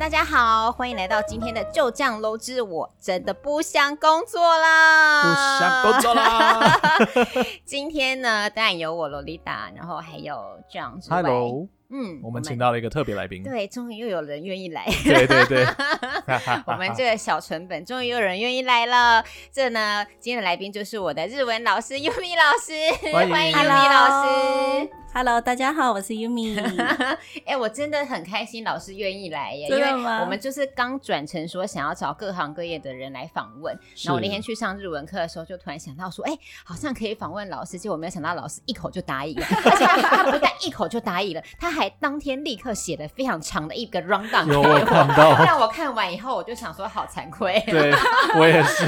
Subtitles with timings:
[0.00, 5.28] 大家好，欢迎来到今天的就酱楼之我真的不想工作啦，不
[5.62, 6.80] 想工作啦。
[7.66, 11.20] 今天呢，当然有我罗丽达，然后还有酱之外。
[11.20, 13.42] Hello 嗯，我们请到了一个特别来宾。
[13.42, 14.84] 对，终于又有人愿意来。
[15.04, 15.66] 对 对对，
[16.66, 19.24] 我们这个小成本，终于有人愿意来了。
[19.50, 24.90] 这呢，今天的来宾就是我的日文老师 Yumi 老师，欢迎，欢迎 Yumi 老师。
[25.12, 26.54] Hello，大家好，我是 Yumi。
[27.44, 30.10] 哎、欸，我真的很开心，老师愿意来耶，真的吗？
[30.12, 33.76] 因为我们就是刚转成说想要找各行各业的人来访问。
[34.04, 37.76] 然后我那天去上日文课的时候，就突然想到说，哎、欸，好像可以访问老师。
[37.76, 44.46] 结果没有想到老师一口就答应了，而且他不但一口就答应了，他还当天立刻写了非常长的一个 rundown。
[44.52, 47.62] 有我看到， 让我看完以后，我就想说，好惭愧。
[47.66, 47.92] 对，
[48.38, 48.84] 我也是。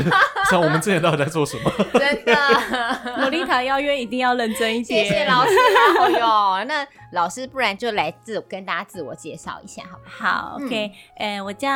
[0.50, 1.70] 像我们之前到底在做什么？
[1.98, 2.34] 真的，
[3.18, 5.06] 洛丽塔邀约一定要认真一点。
[5.06, 5.52] 谢谢老师。
[6.18, 10.32] 哟，那老师，不然就来自跟大家自我介绍一下，好不好？
[10.32, 11.68] 好，OK，呃、嗯欸，我叫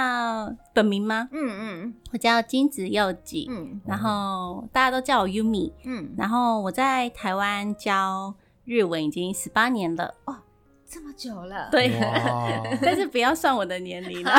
[0.73, 1.29] 本名吗？
[1.33, 10.37] 嗯嗯，我叫金子佑吉，嗯，然后大家都叫我 Yumi，嗯，然后我在台湾教日文已经十八年了，哦，
[10.89, 11.91] 这么久了，对，
[12.81, 14.33] 但是不要算我的年龄了，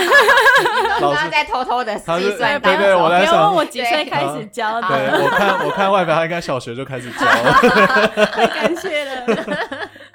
[1.02, 2.02] 老师在偷偷的计
[2.38, 4.88] 算，对对，我在想，问我几岁开始教的？
[4.88, 7.52] 对，我看我看外表，他应该小学就开始教了，
[8.32, 9.26] 太感谢了。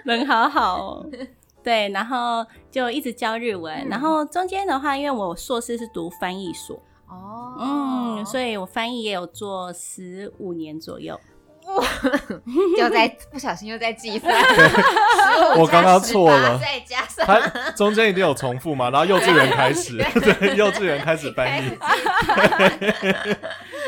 [0.05, 1.07] 人好好哦，
[1.63, 6.77] 对，然后就一直教日文，嗯、然后中间的话，因为我硕士是读翻译所，
[7.09, 11.21] 哦，嗯，所以我翻译也有做十五年左右，
[11.77, 11.85] 哇，
[12.77, 14.35] 就在不小心又在计算，
[15.57, 21.71] 我刚刚错了，再加上它中间一定有重复嘛，然后幼稚园开始，对， 对，幼稚园开始翻译。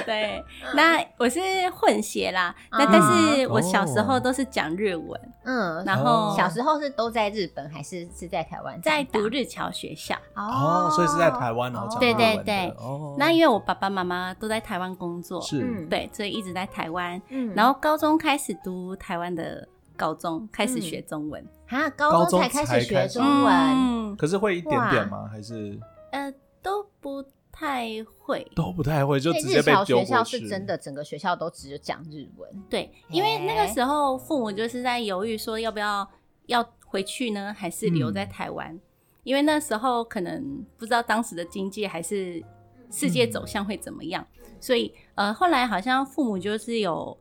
[0.05, 8.81] 对，那我是混血啦，那、嗯、但是我小时候都是讲日文，嗯，然后小时候是都在日本还是是在台湾？
[8.83, 12.17] 在读日侨学校哦，所以是在台湾然后讲日文。
[12.17, 19.67] 对对对，哦，那因为我爸爸妈妈都在台湾工作，是，对，所以一直在台湾，嗯，然后高中开始读台湾的
[19.97, 25.29] 高中，开始学中文，啊、嗯，高中才开始学中文，嗯，可是会一点点吗？
[25.31, 25.79] 还是
[26.11, 26.33] 呃
[26.63, 27.25] 都不。
[27.55, 27.89] 太
[28.19, 29.99] 会都不太会，就直接被丢。
[30.01, 32.63] 学校是真的，整个学校都只有讲日文。
[32.69, 36.07] 对，因为那个时候父母就是在犹豫，说要不要
[36.47, 38.75] 要回去呢，还是留在台湾？
[38.75, 38.81] 嗯、
[39.23, 42.43] 因为那时候可能不知道当时的经济还是
[42.91, 47.17] 世界走向会怎么样，嗯、所以呃，后来好像父母就是有。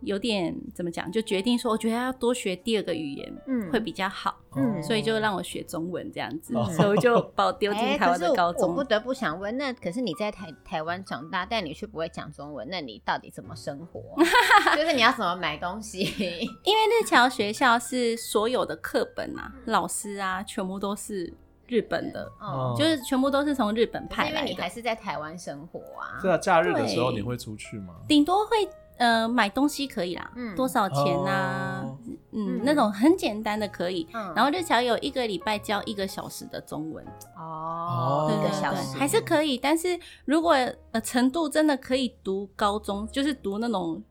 [0.00, 8.62] 有点怎么讲，就决定说，我觉得要多学第二个语言，嗯，会比较好，嗯，所以就让我学中文这样子，嗯、所以就把我丢进台湾的高中。
[8.62, 14.00] 欸、我不得不想问，那可是你在台台湾长大，但你却不会讲中文，那你到底怎么生活？
[14.76, 16.00] 就是你要怎么买东西？
[16.00, 21.34] 因为日侨学校是所有的课本啊、老师啊，全部都是
[21.66, 24.38] 日本的，哦、嗯，就是全部都是从日本派来的。
[24.38, 26.20] 因为你还是在台湾生活啊？
[26.20, 27.94] 是啊，假日的时候你会出去吗？
[28.06, 28.68] 顶多会。
[28.98, 31.82] 呃，买东西可以啦，嗯，多少钱啊？
[31.84, 31.96] 哦、
[32.32, 34.06] 嗯，那种很简单的可以。
[34.12, 37.04] 嗯，然后日侨有一个礼拜教一个小时的中文。
[37.36, 39.56] 哦，对对对，还是可以。
[39.56, 40.54] 但是如果
[40.92, 44.02] 呃程度真的可以读高中，就是读那种。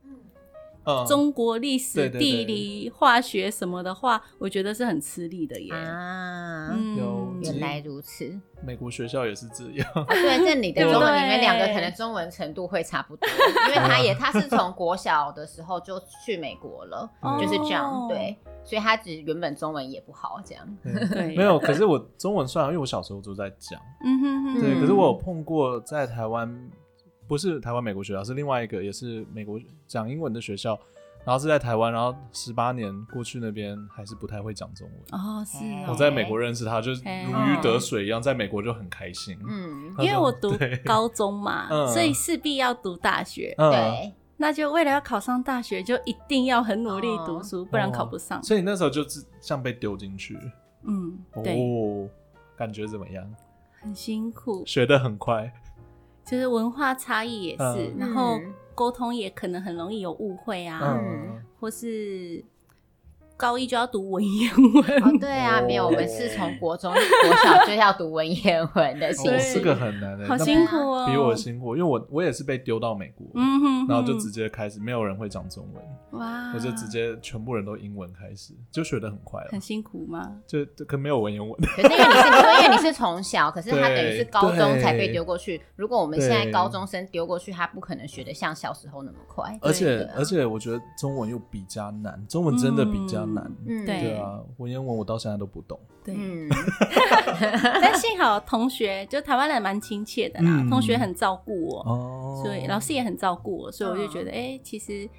[1.08, 5.74] 中国历史、地理、化学什么的话，我觉得是很吃力的耶。
[5.74, 6.76] 啊，
[7.42, 8.40] 原来如此。
[8.66, 9.88] 美国学校也是这样。
[10.10, 13.30] 对，这你的中文，你们两个可能中文程度会差不多，
[13.70, 17.08] 因为他也他是从国小的时候就去美国了，
[17.40, 18.08] 就是这样。
[18.08, 20.78] 对，所以他只原本中文也不好，这样。
[20.84, 21.60] 对， 没有。
[21.60, 23.80] 可是我中文算，因为我小时候都在讲。
[24.04, 24.62] 嗯哼哼。
[24.62, 26.50] 对，可是我有碰过在台湾。
[27.28, 30.80] 不是台湾美国学校，是另外一个也是美国讲英文的学校，
[31.26, 35.20] 然后是在台湾，然后十八年过去那边还是不太会讲中文。
[35.20, 35.88] 哦，是哦。
[35.90, 39.38] 我在美国认识他，就是如鱼得水一样，在美国就很开心。
[39.46, 40.54] 嗯，因为我读
[40.86, 43.54] 高中嘛，所以势必要读大学。
[43.58, 48.42] 对，那就为了要考上大学，就一定要很努力读书，不然考不上。
[48.42, 50.40] 所以你那时候就是像被丢进去。
[50.84, 52.10] 嗯，哦，
[52.56, 53.30] 感觉怎么样？
[53.82, 55.52] 很辛苦，学得很快。
[56.30, 58.40] 就是文化差异也是，嗯、然后
[58.76, 62.44] 沟通也可能很容易有误会啊，嗯、或是。
[63.38, 65.04] 高一就要读文言文。
[65.04, 69.14] 哦，对啊，没有，我们是从国中、国小就要读文言文的。
[69.14, 79.50] 其实这个很难的，好辛苦哦，比我辛苦，因为我我也是被丢到美国，嗯哼，然后就直接开始，没有人会讲中文，哇，我就直接全部人都英文开始，就学得很快了。
[79.52, 80.36] 很辛苦吗？
[80.48, 81.56] 就可没有文言文。
[81.62, 82.28] 可是因为你是，
[82.64, 85.62] 因为你是从小，可是他等于是高中才被丢过去。
[85.76, 89.56] 如果我们现在高中生丢过去，他不可能学得像小时候那么快。
[89.62, 93.44] 而且而且，我觉得中文又比较难，中文真的比较难。
[93.66, 94.02] 嗯，对。
[94.02, 95.80] 对啊，文言文我到现在都不懂。
[96.04, 96.48] 对，嗯，
[97.82, 100.70] 但幸好同学就台湾人蛮亲切的啦，嗯。
[100.70, 105.10] 同学很照顾我，哦，所以老师也很照顾我，所以我就觉得，哎、其实，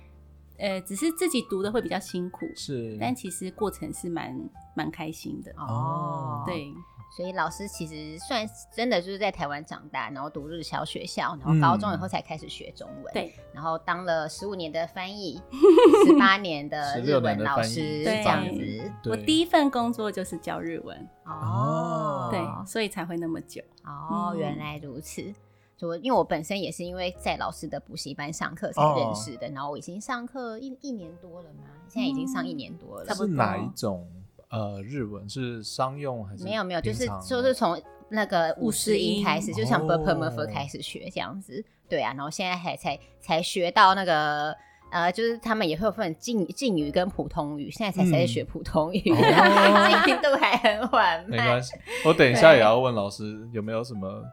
[0.57, 4.35] 呃，只是自己读的会比较辛苦，是，但其实过程是蛮
[4.75, 5.53] 蛮开心的。
[5.59, 6.73] 哦，对，
[7.11, 15.41] 所以老师其实算真的就是在台湾长大，然后读日侨学校，然后高中以后才开始学中文，对，然后当了十五年的翻译，
[16.07, 18.93] 十八年的日文老师，对这样子。
[19.11, 23.63] 我第一份工作就是教日文，哦，对，所以才会那么久。
[23.85, 25.35] 哦，原来如此。
[25.77, 33.07] 就因为我本身也是因为在老师的补习班上课才认识的，然后我已经上课一一年多了嘛，现在已经上一年多了。
[33.07, 34.05] 差不多是哪一种
[34.51, 35.29] 呃日文？
[35.29, 36.45] 是商用还是？
[36.45, 41.65] 没有没有，就是就是从那个五十音开始，就像 b p m f 开始学这样子。
[41.89, 44.55] 对啊，然后现在还才才学到那个
[44.91, 49.01] 呃，就是他们也会有分敬敬语跟普通语，现在才才学普通语，
[50.05, 51.31] 进度还很缓慢。
[51.31, 51.75] 没关系，
[52.05, 54.25] 我等一下也要问老师有没有什么。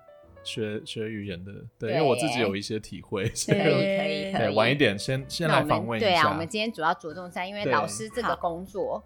[0.48, 4.54] 学学语言的，对，因为我自己有一些体会，可以 可以可以。
[4.54, 6.08] 晚一点先先来访问一下。
[6.08, 9.04] 对啊，我们今天主要着重在，因为老师这个工作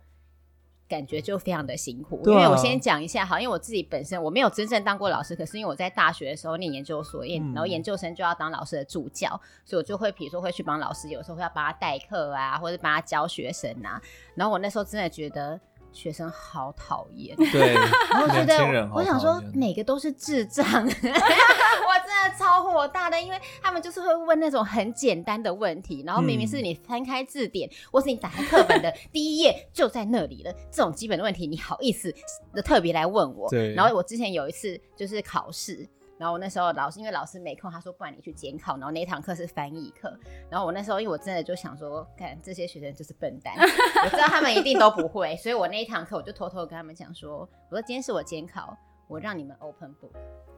[0.89, 2.19] 感觉就非常的辛苦。
[2.25, 9.30] 因为我先讲一下，哈，因为我自己本身我没有真正当过老师，可是因为我在大学的时候念研究所，研然后研究生就要当老师的助教，
[9.63, 14.01] 所以我就会比如说会去帮老师，有时候会要帮他代课啊，或者帮他教学生啊。
[14.36, 15.59] 然后我那时候真的觉得。
[15.91, 32.13] 学生好讨厌，对，然后觉得我想说每个都是智障， 我真的超火大的，因为他们就是会问那种很简单的问题，然后明明是你翻开字典，嗯、或是你打开课本的第一页就在那里了，这种基本的问题你好意思
[32.53, 33.50] 的特别来问我？
[33.50, 33.74] 对。
[33.74, 35.88] 然后我之前有一次就是考试。
[36.19, 38.74] 然后我那时候老师因为老师没空，他说不然你去监考。
[38.75, 40.13] 然后那堂课是翻译课。
[40.50, 43.56] 然后我那时候因为我真的就想说，看这些学生就是笨蛋，
[44.04, 48.77] 我知道他们一定都不会，所以我那一堂课我就偷偷跟他们讲说，我说今天是我监考，
[49.07, 50.12] 我让你们 open book，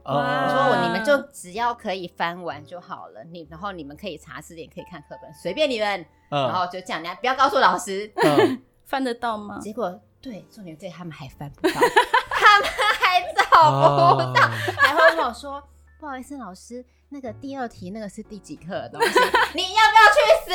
[0.04, 6.04] 我说我你们就只要可以翻完就好了，你然后你们可以查字典，可以看课本，随便你们。
[6.28, 8.10] 然后就这样，你不要告诉老师，
[8.84, 9.58] 翻得到吗？
[9.60, 11.74] 结果对，重点对他们还翻不到。
[12.42, 12.68] 他们
[13.00, 13.42] 还找
[14.16, 14.40] 不到，
[14.76, 15.62] 还会问我说
[16.00, 19.18] ：“不好意思，老师，那个第二题那个是第几课的东西？
[19.54, 20.52] 你要不要去死？”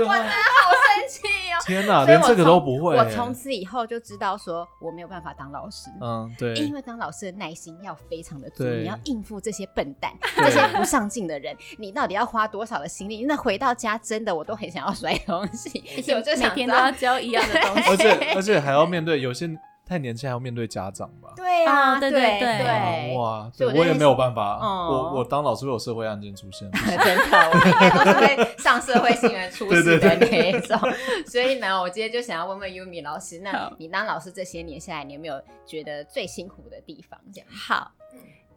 [0.00, 1.58] 我真的好生气哦！
[1.66, 2.96] 天哪，连这个都不会。
[2.96, 5.90] 我从此以后就知道说我没有办法当老师。
[6.00, 13.24] 嗯，对，因为当老师的耐心要非常的足，你要应付这些笨蛋、这些不上进的人，你到底要花多少的心力？
[13.24, 19.50] 那回到家真的我都很想要摔东西，而且我就每天都要教一样的东西，而且而且还要面对有些。
[19.88, 21.32] 太年轻还要面对家长吧？
[21.34, 30.78] 对啊，对对对对，哇，我也没有办法，我我当老师会有社会案件出现， 真的，我应该都是会上社会新闻出事的那一种。
[31.26, 37.18] 所以呢，我今天就想要问问 Yumi 老师，那你当老师这些年下来，你有没有觉得最辛苦的地方？
[37.32, 37.48] 这样？
[37.50, 37.90] 好，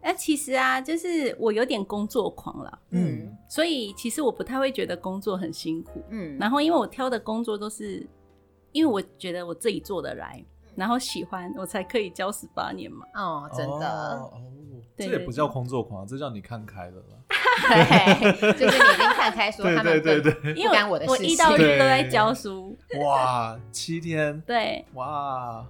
[0.04, 8.06] 那其实啊，就是我有点工作狂了，嗯，所以其实我不太会觉得工作很辛苦，嗯，然后因为我挑的工作都是，
[8.74, 10.44] 因为我觉得我自己做得来。
[10.76, 13.06] 然后喜欢我才可以教十八年嘛。
[13.14, 13.88] 哦，真的。
[13.88, 14.32] 哦，
[14.98, 17.18] 这也不叫工作狂，这叫你看开了啦。
[17.70, 21.26] 对，就是你已经看开， 说他们对对对，不干我的事情。
[21.26, 22.78] 我一到日都在教书。
[23.04, 24.40] 哇，七天。
[24.42, 24.86] 对。
[24.94, 25.66] 哇。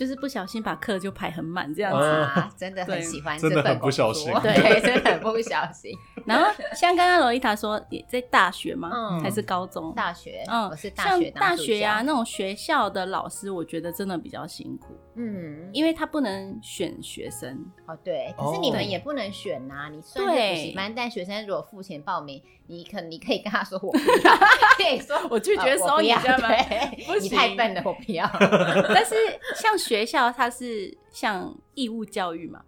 [0.00, 5.92] 就是不小心把课就排很满这样子，啊真的很喜欢，真的很不小心，对，真的很不小心。
[6.24, 8.88] 然后像刚刚罗伊塔说，也在大学吗？
[8.90, 9.92] 嗯还是高中？
[9.94, 11.30] 大学，嗯，我是大学。
[11.30, 17.66] 像大学呀，那种学校的老师，我觉得真的比较辛苦，嗯，因为他不能选学生。
[17.86, 19.90] 哦，对，可是你们也不能选呐。
[19.92, 24.36] 你虽然是补习班，但学生如果付钱报名，你可你可以跟他说我不 要，
[24.76, 28.24] 可以说我拒绝收你，对，你太笨了，我不要。
[28.94, 29.16] 但是
[29.56, 29.76] 像。
[29.90, 32.62] 学校它是像义务教育嘛，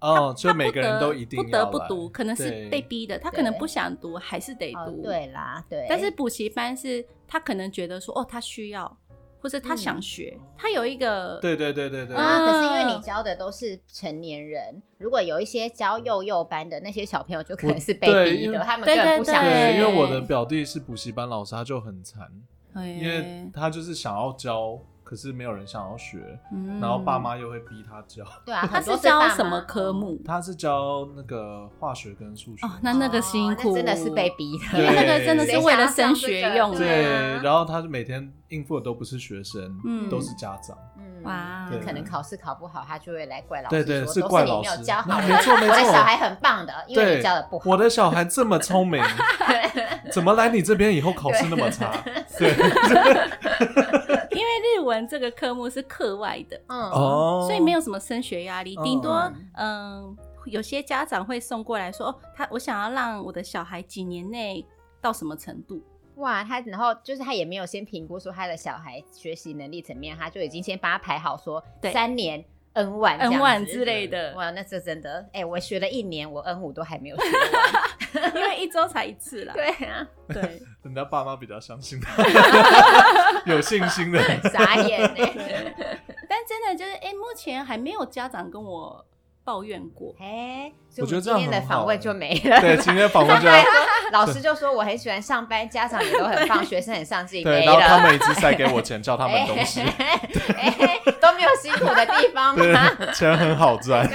[0.00, 5.86] 哦，所以每个人都一定不得不读，可能是被逼的，他可能不想读，还是得读，对啦，对。
[5.88, 8.96] 但是补习班是他可能觉得说，哦，他需要，
[9.44, 12.16] 或者他想学，他有一个，对对对对对。
[12.16, 19.76] 啊，可是因为你教的都是成年人，如果有一些教幼幼班的那些小朋友，就可能是被逼的，他们根本不想学。
[19.76, 22.26] 因为我的 表弟是补习班老师，他就很惨，
[22.74, 24.80] 因为他就是想要教。
[25.04, 28.24] 可是没有人想要学，嗯、然后爸妈又会逼他教。
[28.44, 30.18] 对啊， 他是教什么科目？
[30.24, 32.66] 他是教那个化学跟数学。
[32.66, 34.78] 哦，那那个辛苦，哦、真的是被逼的。
[34.78, 36.78] 因为那个真的是为了升学用的。
[36.78, 40.76] 对，然后他每天应付的都不是学生，嗯、都是家长。
[40.96, 44.70] 嗯，哇，可能考试考不好，他就会来怪老师，对对，是怪老师。
[44.70, 45.74] 没有教好，没错没错。
[45.74, 47.70] 我的小孩很棒的，因为你教的不好。
[47.70, 49.02] 我的小孩这么聪明，
[50.10, 51.92] 怎么来你这边以后考试那么差？
[52.38, 52.54] 对。
[54.42, 56.80] 日文这个科目是课外的，嗯。
[56.90, 64.66] 哦，所以没有什么升学压力，顶多嗯嗯，有些家长会送过来说，哦，他我想要让我的小孩几年内
[65.00, 65.82] 到什么程度。
[66.16, 71.92] 哇，他然后就是他也没有先评估说他的小孩学习能力怎么样，他就已经先把他排好说对。
[71.92, 77.93] 三年 N 万 N 万之类的，哇，那这真的，哎、欸，我学了一年，我 N 五都还没有学完，
[78.34, 79.52] 因为一周才一次啦。
[79.54, 82.22] 对啊，对，人家爸妈比较相信他，
[83.46, 85.14] 有信心的，傻眼呢。
[86.28, 89.04] 但真的就是，哎、欸，目前还没有家长跟我。
[89.46, 92.58] 抱怨过，哎，所以我们今天的访问就没了。
[92.62, 93.46] 对，今天访问就
[94.10, 97.44] 老师就说我很喜欢上班，家长也都很棒，学生很上进。
[97.44, 99.82] 对，然后他们一直塞给我钱，叫他们东西，
[101.20, 102.90] 都没有辛苦的地方吗？
[103.12, 104.08] 钱很好赚。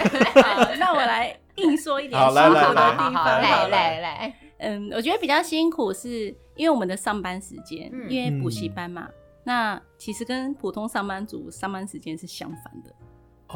[0.80, 3.26] 那我来硬说一点辛苦的地方。
[3.26, 9.08] 来来来，嗯，我觉得比较辛苦是因为我们的上班时间，因为补习班嘛，
[9.44, 12.94] 那其实跟普通上班族上班时间是相反的。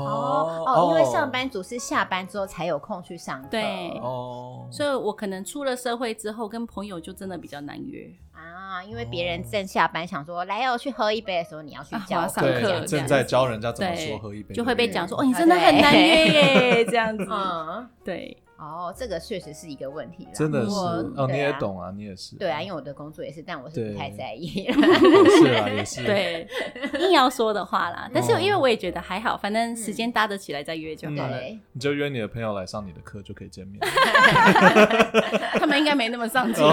[0.01, 8.83] 哦哦，因为上班族是下班之后才有空去上课，对哦，所以我可能出了社会之后，跟朋友就真的比较难约啊。
[8.83, 17.27] 因为别人正下班，想说来要去喝一杯的时候，你要去教上课，正在教人家怎么说喝一杯，就会被讲说哦，你真的很难约耶，这样子。
[17.29, 18.37] 嗯，对。
[18.55, 20.73] 哦，这个确实是一个问题，真的是
[21.17, 22.37] 哦，你也懂啊，你也是。
[22.37, 24.47] 对啊，因为我的工作也是，但我是不太在意。
[24.71, 26.01] 是啊，也是。
[26.05, 26.47] 对，
[26.99, 31.39] 硬要说的话啦，但是因为我也觉得还好，反正时间搭得起来再约就好了。
[31.71, 33.79] 你就约你的朋友来上你的课就可以见面。
[35.59, 36.63] 他们应该没那么上进，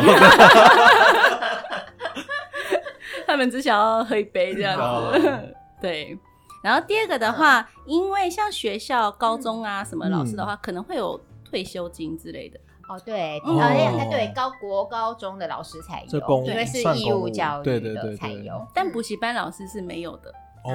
[3.26, 4.76] 他们只想要喝一杯这样
[5.20, 5.54] 子。
[5.80, 6.18] 对。
[6.62, 11.20] 然后第二个的话，因为像学校、高中啊什么老师的话，可能会有。
[11.50, 12.60] 退休金之类的
[12.90, 20.34] 哦，对，呃，对，高国高中的老师才有，因为是义务教育的才有，但补习班老师是没有的。
[20.62, 20.72] 哦，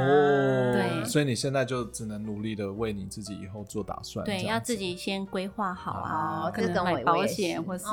[0.74, 4.26] 对，所以你现在就只能努力的为你自己以后做打算。
[4.26, 7.86] 对，要自己先规划好啊，可能买保险或是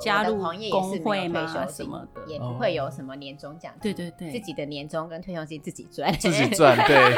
[0.00, 3.72] 加入工会嘛什么的，也不会有什么年终奖。
[3.80, 6.76] 对对对，自己的年终跟退休金自己赚，自己赚。
[6.86, 7.14] 对。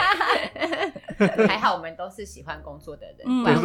[1.49, 3.61] 还好我们都是喜欢工作的人，不然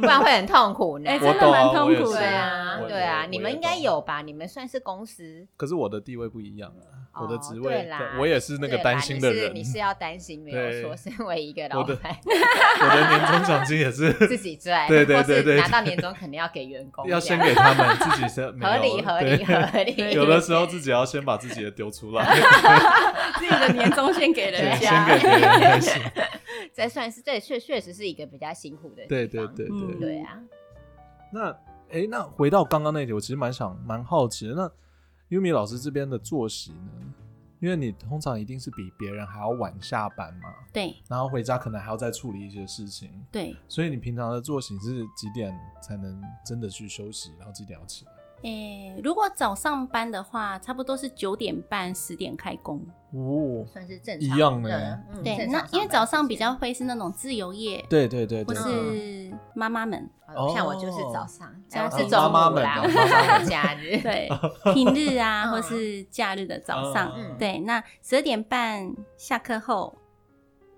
[0.00, 1.10] 不然会很痛苦呢。
[1.18, 2.18] 真的蛮痛苦的。
[2.18, 4.22] 对啊，对啊，你们应该有吧？
[4.22, 9.54] 你们算是公司，可是我的地位不一样啊，我的职位，我也是那个担心的人。
[9.54, 20.14] 你是要担心没有错，身为一个老板，我的年终奖金也是 自己赚，对对对对，拿到年终肯定要给员工，要先给他们，自己先 合理合理合理。
[20.14, 22.24] 有的时候 自己要先把自己的丢出来，
[23.38, 26.02] 自己的年终先给人家，先给别人开心。
[26.74, 30.38] 这算是这确确实是一个比较辛苦的，对对对对对啊。
[31.32, 31.50] 那
[31.90, 34.54] 哎，那回到刚刚那一点，我其实蛮想蛮好奇的。
[34.54, 34.70] 那
[35.28, 37.14] 优米老师这边的作息呢？
[37.60, 48.12] 因为你通常一定是比别人还要晚下班嘛，对，然后回家可能还要再处理一些事情，对，所以你平常的作息是几点才能真的去休息，然后几点要起来？
[48.42, 52.80] 诶，如果早上班的话，差不多是九点半十点开工，
[53.12, 55.00] 哦，算是正常一样的。
[55.24, 60.08] 对，那因为早上比较会是那种自由业，对对对，或是妈妈们，
[60.54, 63.46] 像我就是早上，像是妈妈们啦，妈妈们。
[63.50, 64.28] 假日， 对，
[64.72, 69.97] 平日啊， 或是假日的早上，对，那十二点半下课后。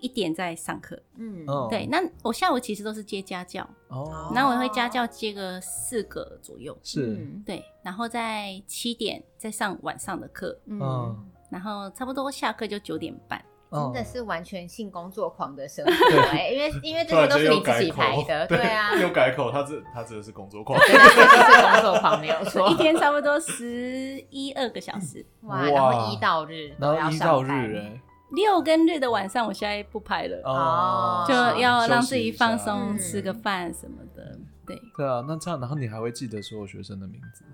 [0.00, 7.16] 一点在上课，嗯，对，那我下午其实都是接家教，哦，然后我会家教接个四个左右，是，
[7.46, 11.16] 对，然后在七点再上晚上的课，嗯，
[11.50, 28.00] 然后差不多下课就九点半，真的是完全性工作狂的生活，对，因为 因为这些都是你自己排的，对啊，又改口，他这他真的是工作狂， 对，是工作狂没有错，一天差不多十一二个小时，哇，然后一到日，然后一到日，哎。
[28.30, 34.38] 六跟日的晚上，我现在不拍了，哦，就要让自己放松，吃个饭什么的。
[34.66, 37.44] 对，对啊，那这样，然后你还会记得所有学生的名字？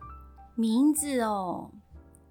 [0.55, 1.71] 名字哦，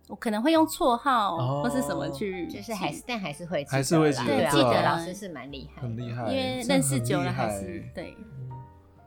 [0.08, 8.16] 我可能会用绰号或是什么去，就是还是但还是会还是会记得，记得老师是蛮厉害，很厉害，因为认识久了还是对。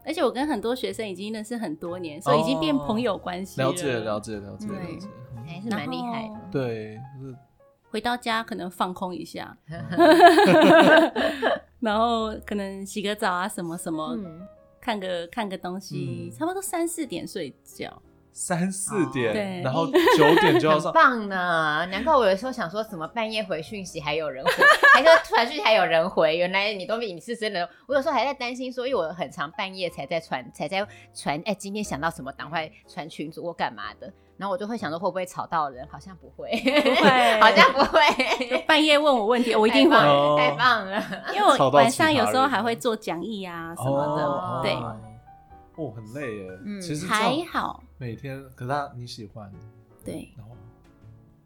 [0.05, 3.69] 而且我跟很多学生已经认识很多年，所以已经变朋友关系了。
[3.69, 5.07] 了解，了解，了解，了解，
[5.47, 6.41] 还是蛮厉害的。
[6.51, 6.99] 对。
[7.91, 9.57] 回到家可能放空一下，
[11.81, 14.17] 然后可能洗个澡啊，什么什么，
[14.81, 18.03] 看个看个东西，差不多三四点睡觉。
[18.31, 21.85] 三四点，对然后九点就要上， 棒呢！
[21.91, 24.53] 难怪我有时候想说，怎么半夜回讯息还有人回，
[24.95, 27.69] 还说传讯息还有人回，原来你都你是真的。
[27.89, 34.13] 我有时候还在担心说，因为我很常半夜才在传，才在传，哎、欸，今天想到什么，赶快传群主或干嘛的。
[34.39, 35.87] 然后我就会想说，会不会吵到人？
[35.91, 38.63] 好像不会，不会，好像不会。
[38.67, 39.97] 半夜问我问题，我一定会。
[40.39, 41.03] 太棒了，
[41.35, 44.73] 因为我晚上有时候还会做讲义啊什么的，哦、对。
[45.75, 46.51] 哦，很累耶。
[46.65, 47.83] 嗯，其实还好。
[47.99, 49.53] 每天，可是他你喜欢。
[50.05, 50.33] 对。
[50.37, 50.55] 然后，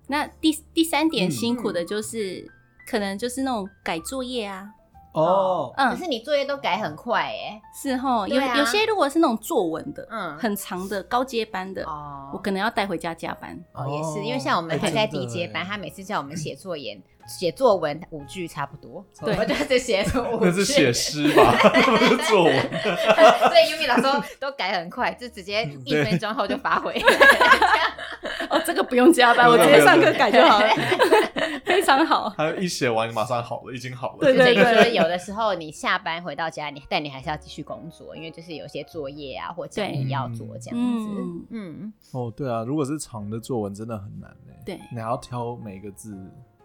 [0.07, 2.47] 那第第三点辛苦的就是，
[2.87, 4.69] 可能就是那种改作业啊。
[5.13, 5.73] 哦。
[5.77, 5.91] 嗯。
[5.91, 7.61] 可是你作业都改很快哎。
[7.75, 13.59] 是齁，有有些如果是那种作文的，嗯，很长的高阶班的，哦，我可能要带回家加班。
[13.73, 17.01] 哦，也是，因为像我们还在低阶班，他每次叫我们写作业。
[17.25, 20.41] 写作文五句差不多，对，我就是写作文。
[20.43, 22.53] 那是写诗吧，不是作文。
[22.59, 26.93] 所以 Yumi 老师都改很快，就直接一分钟后就发回。
[28.53, 30.69] 哦，这个不用加班，我直接上课改就好了，
[31.65, 32.33] 非常好。
[32.37, 34.19] 他一写完马上好了，已经好了。
[34.21, 41.09] 对对对，有的时候你下班回到家，你但你还是要继续工作，因为就是有些作业啊或者你要做这样子。
[41.51, 41.93] 嗯。
[42.13, 44.53] 哦，对啊，如果是长的作文，真的很难呢。
[44.67, 46.15] 对，你还要挑每个字。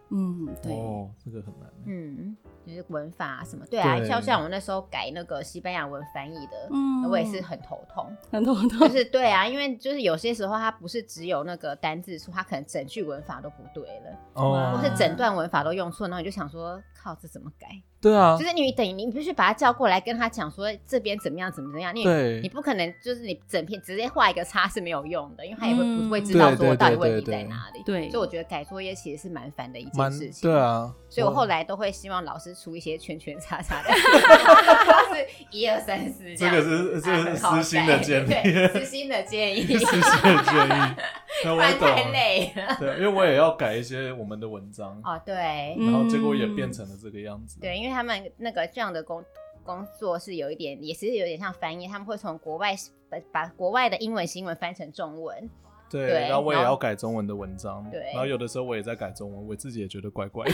[0.10, 1.70] 嗯，对，哦，这个很难。
[1.86, 2.36] 嗯，
[2.68, 8.80] 就是文法啊什么，对啊，像像我那时候改那个西班牙文翻译的，嗯，我也是很头痛，很头痛。
[8.80, 17.68] 就是对啊，因为就是有些时候它不是只有那个单字数，它可能整句文法都不对了，哦，或是整段文法都用错，然后你就想说，靠，这怎么改？
[18.00, 21.96] 对啊，就是你等于你必须把他叫过来，跟他讲说这边怎么样，怎么怎么样。
[21.96, 22.06] 你
[22.42, 27.82] 你不可能就是你整篇直接画一个叉是没有用的，因为他也会不会知道说到底问题在哪里。
[27.84, 30.50] 对，所以我觉得改作业其实是蛮烦的一件事情。
[30.50, 33.90] 对啊，所以我后来都会希望老师出一些圈圈叉叉的，
[35.16, 40.96] 是一二三四这个是这个是私心的建议，私心的建议，私心的建议。
[41.44, 42.78] 不然太累了。
[42.80, 45.00] 对，因为我也要改一些我们的文章。
[45.04, 45.36] 哦，对。
[45.80, 47.60] 然后结果也变成了这个样子。
[47.60, 47.87] 对，因为。
[47.88, 49.24] 因为他们那个这样的工
[49.64, 52.76] 工作是有一点，也是有点像翻译，他们会从国外
[53.10, 55.50] 把把国外的英文新闻翻成中文。
[55.90, 57.90] 对，然后我也要改中文的文章。
[57.90, 60.54] 对，然后有的时候我也在改中文，我自己也觉得怪怪的。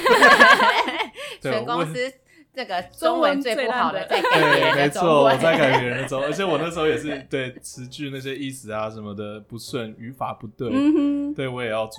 [1.41, 2.13] 全公司
[2.53, 10.69] 这个中文最不好的在改别人的中文，没错，我在改别人的中文，而且我那时候也是对词句那些意思啊什么的不顺，语法不对，
[11.33, 11.93] 对我也要注。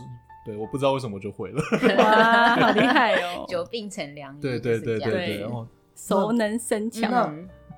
[0.44, 1.62] 对，我不知道为什么就会了。
[1.98, 3.44] 哇，好厉害哦！
[3.48, 4.40] 久病成良医。
[4.40, 7.30] 对对对对对，然后熟能生巧。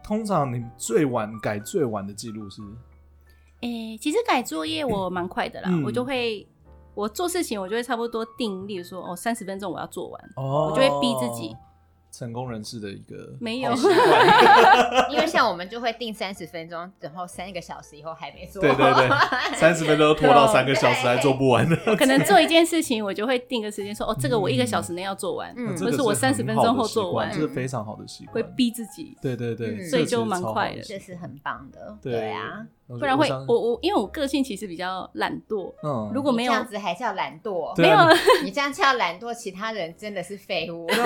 [0.02, 2.62] 通常你最晚改最晚的记录是？
[3.62, 6.46] 诶，其实改作业我 蛮快的啦，我就会
[6.94, 11.54] 我做事情我就会差不多定，例如说哦三十分钟我要做完，我就会逼自己。
[12.16, 13.70] 成功人士的一个没有，
[15.12, 18.62] 因为像我们就会定三十分钟，然后三个小时以后还没做。
[18.62, 19.08] 对对对，
[19.56, 21.76] 三十分钟拖到三个小时还做不完的。
[21.96, 28.34] 可能做一件事情，我就会定个时间说，哦，这个我一个小时内要做完，或是我三十分钟后做完，这是非常好的习惯。
[28.36, 29.16] 会逼自己。
[29.20, 31.98] 对对对，所以就蛮快的，这是很棒的。
[32.00, 32.66] 对啊。
[32.88, 37.98] 不然会，我我因为我个性其实比较懒惰，嗯，如果没有这样子还叫懒惰， 没有
[38.44, 40.86] 你这样叫懒惰，其他人真的是废物。
[40.86, 41.02] 可是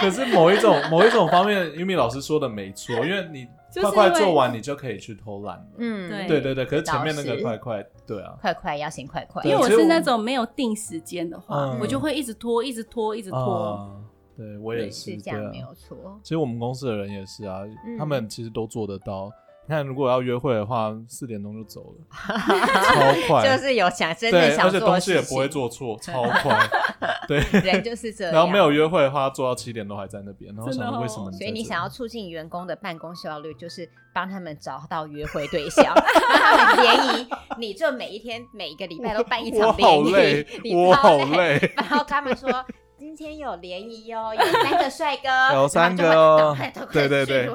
[0.00, 3.46] 可是某一种某一种方面，Yumi 老师说的没错，因为你
[3.82, 5.66] 快快做完，你就可以去偷懒了。
[5.76, 6.64] 嗯，对对对。
[6.64, 9.42] 可是前面那个快快，对啊，快快要先快快。
[9.44, 14.00] 因为我是那种没有定时间的话，我就会一直拖，一直拖，一直拖。
[14.36, 15.96] 对我也是这样，没有错。
[16.22, 17.60] 其实我们公司的人也是啊，
[17.98, 19.30] 他们其实都做得到。
[19.66, 23.56] 你看，如果要约会的话，四点钟就走了， 超快。
[23.56, 26.58] 就是有想真的想做，而且东西也不会做错，超快。
[27.26, 28.34] 对，人就是这样。
[28.34, 31.32] 然后没有约会的话，做到七点都还在那边，然后想说为什么？
[31.32, 35.86] 所以你想要促进员工的办公效率，就是帮他们找到约会对象，
[36.28, 37.26] 让他们联谊。
[37.56, 41.72] 你就每一天、每一个礼拜都办一场联谊，我好累。
[41.74, 42.50] 然后他们说。
[42.96, 46.56] 今天有联谊哦，有三个帅哥， 有三个哦，
[46.92, 47.50] 对对对，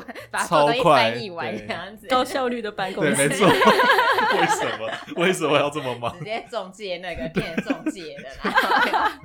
[0.48, 3.48] 超快，翻译完这样子，高效率的办公室，没错。
[4.36, 4.92] 为什么？
[5.24, 6.18] 为什么要这么忙？
[6.20, 9.20] 直接中介那个 变中介的啦。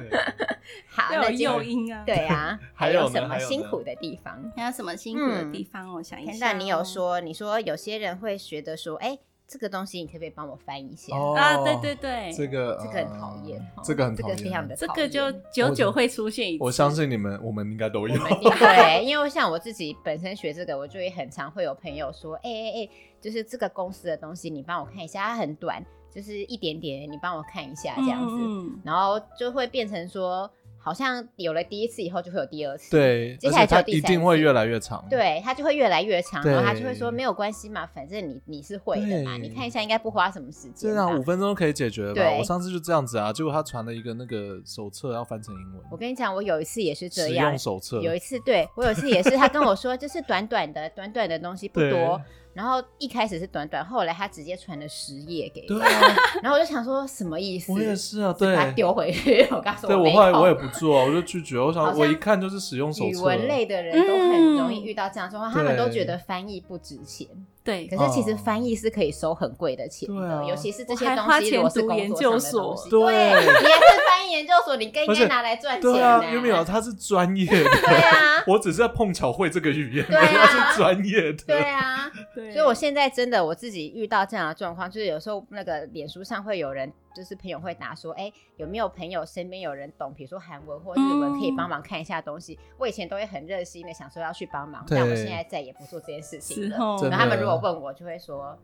[0.89, 4.53] 好，那诱因啊，对啊，还有什么辛苦的地方？
[4.57, 5.93] 还有什么辛苦的地方？
[5.95, 6.47] 我想一下。
[6.47, 9.19] 那你有说，你说有些人会觉得说，哎。
[9.47, 11.57] 这个东西你可不可以帮我翻一下啊？
[11.65, 16.65] 对对对，这个这个很讨厌，这个很讨厌，这个非常的讨厌，这个就久久会出现一次。
[16.65, 18.17] 我相信你们，我们应该都有。
[18.17, 22.89] 对，因为像我自己本身学这个，我就会很常会有朋友说，哎哎哎，
[23.21, 30.51] 就是这个公司的东西，你帮我看一下，它很短，就是一点点，你帮我看一下这样子，然后就会变成说。
[30.85, 32.91] 好像有了第一次以后，就会有第二次。
[32.91, 35.03] 对，接下来就一定会越来越长。
[35.09, 40.91] 对，它就会越来越长，然后他就会说没有关系嘛，反正你你是会的嘛，你看一下应该不花什么时间。
[40.91, 42.21] 对啊五分钟可以解决了吧？
[42.21, 45.83] 对我上次就这样子啊，结果他传了一个那个手册要翻成英文。
[45.91, 48.03] 我跟你讲，我有一次也是这样，使用手册。
[48.03, 52.21] 有一次，对我有一次也是，他跟我说就是短短的、短短的东西不多。
[52.55, 57.73] 然后一开始是短短，后来他直接传了十页给我，对啊，然后我就想说什么意思？
[57.73, 59.47] 我也是啊，对，把它丢回去。
[59.51, 61.59] 我告诉我，对我后来我也不做，我就拒绝。
[61.59, 63.11] 我想我一看就是使用手册。
[63.11, 67.27] 语文类的人都很容易遇到这样状况，他们都觉得翻译不值钱。
[67.65, 72.91] 对，可是其实翻译是可以收很贵的钱的，尤其是这些东西，如果是工作上的东西。
[72.91, 75.81] 对，你也是翻译研究所，你更应该拿来赚钱。
[75.81, 77.65] 对啊，因为没有他是专业的。
[77.65, 81.45] 对啊，我只是在碰巧会这个语言，对啊，他是专业的。
[81.47, 92.59] 对啊，所以我现在真的我自己遇到这样的状况，就是有时候那个脸书上会有人，就是朋友会打说，哎，有没有朋友身边有人懂，比如说韩文或日文，可以帮忙看一下东西。
[92.79, 96.77] 我以前都会很热心的想说要去帮忙，但我现在再也不做这件事情了。
[96.77, 98.59] 然后他们如果问我，就会说，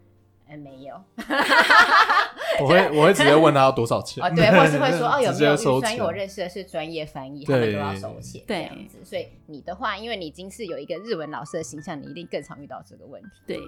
[0.48, 1.00] 嗯，没有。
[2.62, 4.22] 我会我会直接问他要多少钱。
[4.22, 5.92] 哦，对，或是会说 哦，有没有预算？
[5.94, 8.98] 因为我认识的是专业翻译，他们都要收钱这样子。
[9.04, 13.28] 所以你的话，因为你已经是有一个日文老师的形象，你一定更常遇到这个问题。
[13.46, 13.58] 对。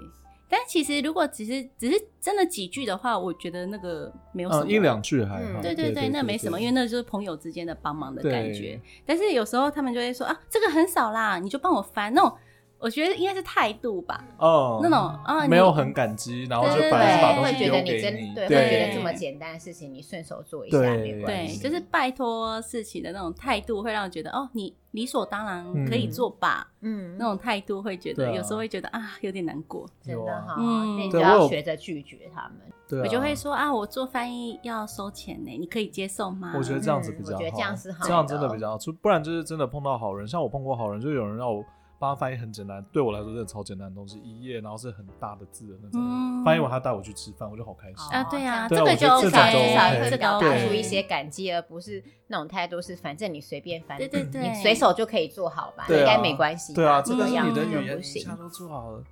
[0.49, 5.63] 但其实，如果只是只是真的几句的话，我觉得那个没有什么，一两句还好。
[5.63, 8.79] 对对对，那没什么，因为那就是朋友之间的帮忙的感觉。
[9.07, 12.37] 但是有时候他们就会说啊，这个很少啦，你就帮我翻那种。
[12.83, 36.53] 我觉得应该是态度吧，哦，那种啊，没有很感激，然后就反而把东西丢给你，对，会觉得这么简单的事情你顺手做一下没关系，对，就是拜托事情的那种态度，会让我觉得哦，你理所当然可以做吧，嗯，那种态度会觉得有时候会觉得啊，有点难过，真的哈，那你就要学着拒绝他们，我就会说啊，我做翻译要收钱呢，你可以接受吗？
[36.57, 41.65] 我觉得这样子比较好，我觉得这样是好，这样真的比较好，不然就是真的碰到好人，像我碰过好人，就有人让我。
[42.03, 46.01] 帮他翻译很简单，对我来说真的超简单的东西，一页然后是很大的字的那种。
[46.03, 48.25] 嗯、翻译完他带我去吃饭，我就好开心啊！
[48.25, 55.87] 对啊，这个就至少至少会表达出一些感激，而不是那种态度是反正你随便翻，对对对，你随手就可以做好吧？
[55.91, 56.75] 应该没关系。
[56.75, 59.05] 对啊，这个是你的语言，一下都做好了，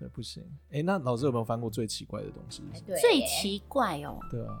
[0.00, 0.42] 对，不行。
[0.72, 2.64] 哎，那老师有没有翻过最奇怪的东西？
[3.00, 4.58] 最奇怪哦，对啊。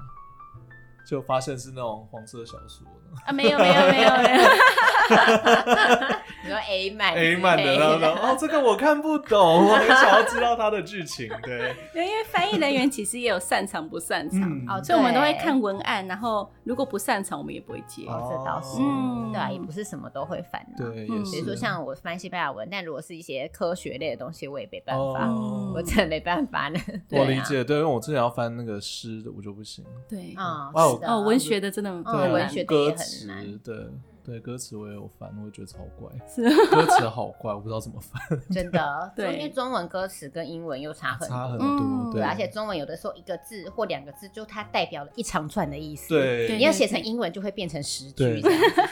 [1.04, 2.86] 就发现是那种黄色小说
[3.26, 4.42] 啊，没有没有没有没有，
[6.44, 11.28] 你说 A 漫 A 漫的那种哦，这个我看不懂，我很想要知道它的剧情。
[11.42, 14.38] 对， 因为翻译人员其实也有擅长不擅长，
[14.84, 18.06] 所以我们都会看文案，然后如果不擅长，我们也不会接。
[18.06, 20.60] 哦，这倒是，嗯对啊，也不是什么都会翻。
[20.76, 25.28] 对，比如说像我翻西班牙文，但如果是一些科学类的东西，我也没办法，
[25.74, 26.80] 我真的没办法呢。
[27.12, 29.84] 我理解，对，因为我之前要翻那个诗的，我就不行。
[30.08, 30.70] 对啊。
[30.74, 33.76] 哦，文学的真的，对，文学的也很难，对。
[34.24, 36.08] 对，歌词我也有翻，我也觉得超怪。
[36.28, 38.20] 是 歌词好怪，我不知道怎么翻。
[38.52, 46.08] 真的， 对，因为中文歌词跟英文又差很差很多，对，而且中文有的时候一个字或两个字，就它代表了一长串的意思。
[46.08, 48.38] 对，你要写成英文就会变成十句。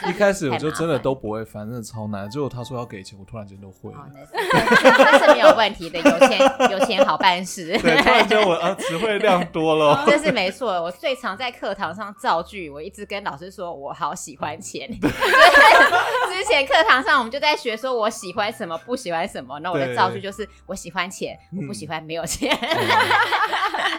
[0.07, 2.29] 一开始我就真的都不会翻，真的超难。
[2.29, 4.09] 结果他说要给钱，我突然间都会了。
[4.33, 6.39] 这是没有问题的，有钱
[6.71, 7.77] 有钱好办事。
[7.79, 10.03] 对，突然间我啊词汇量多了。
[10.05, 14.89] 这是没错，我最常在课堂上造句，我一直跟老师说我好喜欢钱。
[16.33, 19.59] 之前课堂上我们就在学，说我喜欢什么，不喜欢什么。
[19.59, 22.51] 那我的造句就是我喜欢钱，我不喜欢没有钱。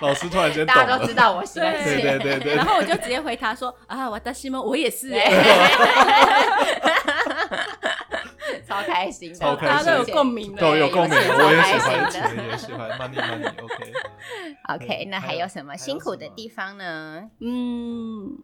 [0.01, 2.55] 老师突然间 大家都知道我喜欢钱，对对对。
[2.55, 5.31] 然后我就直接回答说啊，我的西蒙，我也是哎，
[8.69, 13.49] 超开心，超开心，大家都有共鸣的，都有共鸣，我也喜欢钱，也喜欢 money money。
[14.69, 17.23] OK，OK，那还有什么辛苦的地方呢？
[17.41, 18.43] 嗯。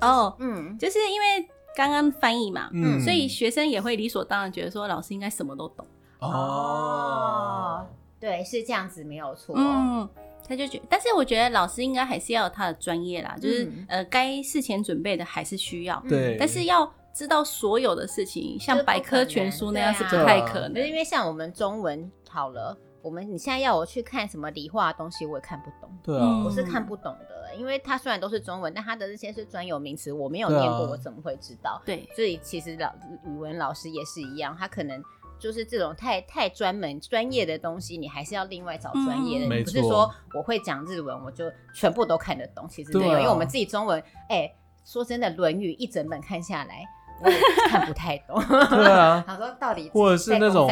[0.00, 5.86] 哦，嗯，就是因为刚刚翻译嘛，嗯，所以学生也会理所当然觉得说老师应该什么都懂。
[6.20, 7.86] 哦，
[8.18, 9.54] 对，是这样子，没有错。
[9.56, 10.08] 嗯，
[10.48, 16.02] 他就觉得，但是我觉得老师应该还是要有他的专业啦，就是呃，该事前准备的还是需要。
[16.08, 20.84] 对，但是要知道所有的事情，像百科全书那样是不太可能。
[20.84, 25.88] 因为像我们中文好了，我们你现在要我去看什么理化的东西，我也看不懂。
[26.02, 27.37] 对啊，我是看不懂的。
[27.58, 31.82] 因为它虽然都是中文，但它的那些是专有名词，我没有念过，我怎么会知道？
[31.84, 32.94] 对，所以其实老
[33.26, 35.02] 语文老师也是一样，他可能
[35.38, 39.54] 就是这种太太专门专业的东西，你还是要另外找专业的。
[39.54, 41.44] 嗯、你不是说我会讲日文，我就
[41.74, 42.66] 全部都看得懂。
[42.68, 46.86] 其实没有，啊、因为我们自己中文，哎、欸，说真的，《论语》一整本看下来。
[47.20, 48.40] 我也看不太懂。
[48.70, 50.68] 对啊， 想说到底或者是那种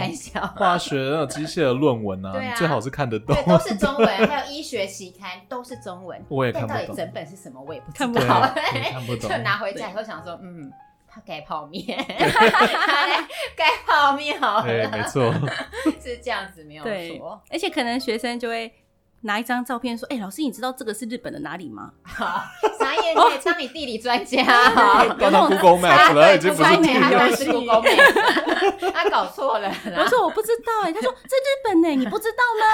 [0.57, 3.35] 化学那种机械的论文啊， 对啊最好是看得懂。
[3.35, 6.77] 对，都是中文，还有医学期刊都是中文，我也看不懂。
[6.77, 8.51] 但到底整本是什么，我也不知看不道。
[8.55, 9.31] 对，看不懂。
[9.31, 10.71] 就拿回家以后想说，嗯，
[11.09, 11.85] 他盖泡面，
[13.57, 14.63] 盖泡面好了。
[14.63, 15.33] 对，没错，
[16.01, 17.41] 是这样子，没有错。
[17.51, 18.73] 而且可能学生就会。
[19.27, 22.43] 拿一张照片说：“哎、欸，老师，你知道这个是日本的哪里吗？”好，
[22.79, 24.43] 傻眼，你也当你地理专家，
[25.19, 29.71] 刚刚 Google Map 了，已经不是地理了，是 Google Map， 他搞错了。
[29.99, 32.65] 我说我不知道，哎，他说这日本呢，你不知道吗？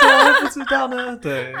[0.00, 1.16] 怎么会不知道呢？
[1.16, 1.52] 对，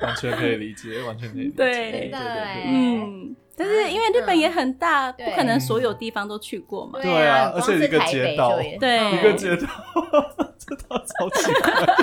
[0.00, 1.54] 完全可以理解，完全可以理解。
[1.56, 3.36] 对对对对，嗯。
[3.56, 7.00] 但是因为日本也很大，不可能所有地方都去过嘛。
[7.00, 9.68] 对啊，而且一个街道，对，一个街道，
[10.58, 11.96] 这倒超奇怪，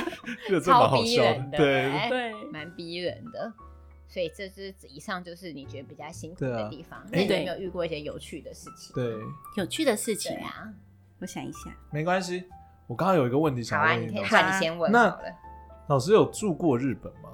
[0.48, 3.52] 这真蛮好笑的，对对，蛮逼人的。
[4.08, 7.02] 所以这是以上就是你觉得比较辛苦的地方。
[7.12, 8.94] 那你有没有遇过一些有趣的事情？
[8.94, 9.16] 对，
[9.56, 10.68] 有趣的事情啊，
[11.20, 12.44] 我想一下，没关系。
[12.88, 14.92] 我刚刚有一个问题想问你，你可以换你先问。
[14.92, 15.18] 那
[15.88, 17.30] 老师有住过日本吗？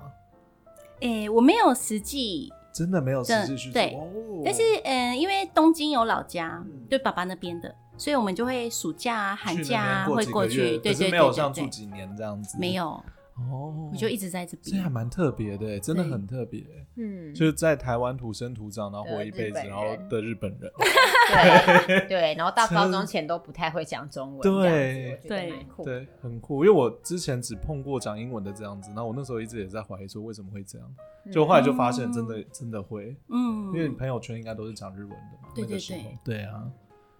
[0.99, 2.51] 诶，我没有实际。
[2.77, 4.07] 真的没有实际去对，哦、
[4.45, 13.03] 但是嗯，因为东京有老家，嗯、对爸爸那边的，所以我们就会暑假啊、寒假啊会过去，对对对，没有像住几年这样子，没有
[13.37, 20.71] 哦，我就一直在这边，这还蛮特别的，真的很特别，嗯，就是在台湾土生土长，然后活一辈子，然后的日本人，
[21.87, 30.95] 对对，然后到高中前都不太会讲中文，对对对，很酷，因为我之前只碰过讲英文的这样子，然后我那时候一直也在怀疑说为什么会这样。
[31.31, 36.63] 就后来就发现，真的真的会，嗯，因为你朋友圈应该都是讲日文的嘛，对对对，对啊，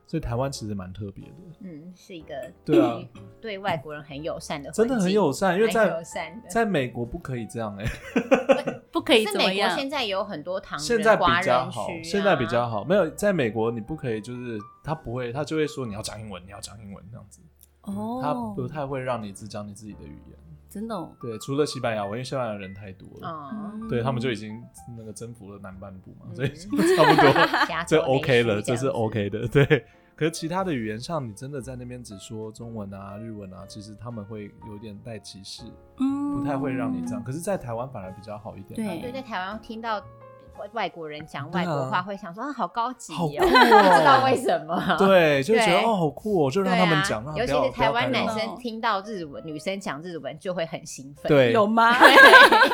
[0.08, 2.98] 所以台湾其实蛮特别的，嗯，是一个对啊，
[3.41, 6.02] 对外国人很友善的，真的很友善，因为在
[6.50, 7.86] 在美国不可以这样哎，
[8.89, 9.76] 不可以怎么样？
[9.78, 17.41] 现在有很多唐人，现在比较好，现在比较好，没有在美国你不可以，就是他不会，他就会说你要讲英文，你要讲英文这样子，
[17.82, 20.38] 哦，他不太会让你只讲你自己的语言。
[20.69, 24.62] 真的哦，对，除了西班牙，我因为西班牙人太多了，对他们就已经
[24.97, 26.49] 那个征服了南半部嘛，所以
[26.95, 29.47] 差不多这 OK 了，这是 OK 的。
[29.47, 35.63] 对，可是其他的语言上，你真的在那边只说中文啊、日文啊，其实他们会有点带歧视，
[35.97, 37.23] 不太会让你这样。
[37.23, 38.75] 可是，在台湾反而比较好一点。
[38.75, 40.03] 对，对，在台湾听到。
[40.74, 44.82] 外国人讲外国话会想说啊，好高级哦，不知道为什么。
[44.98, 47.24] 对，就觉得哦，好酷哦，就让他们讲。
[47.36, 51.28] 尤其是台湾男生听到日文，女生讲日文就会很兴奋。
[51.28, 51.93] 对，有吗？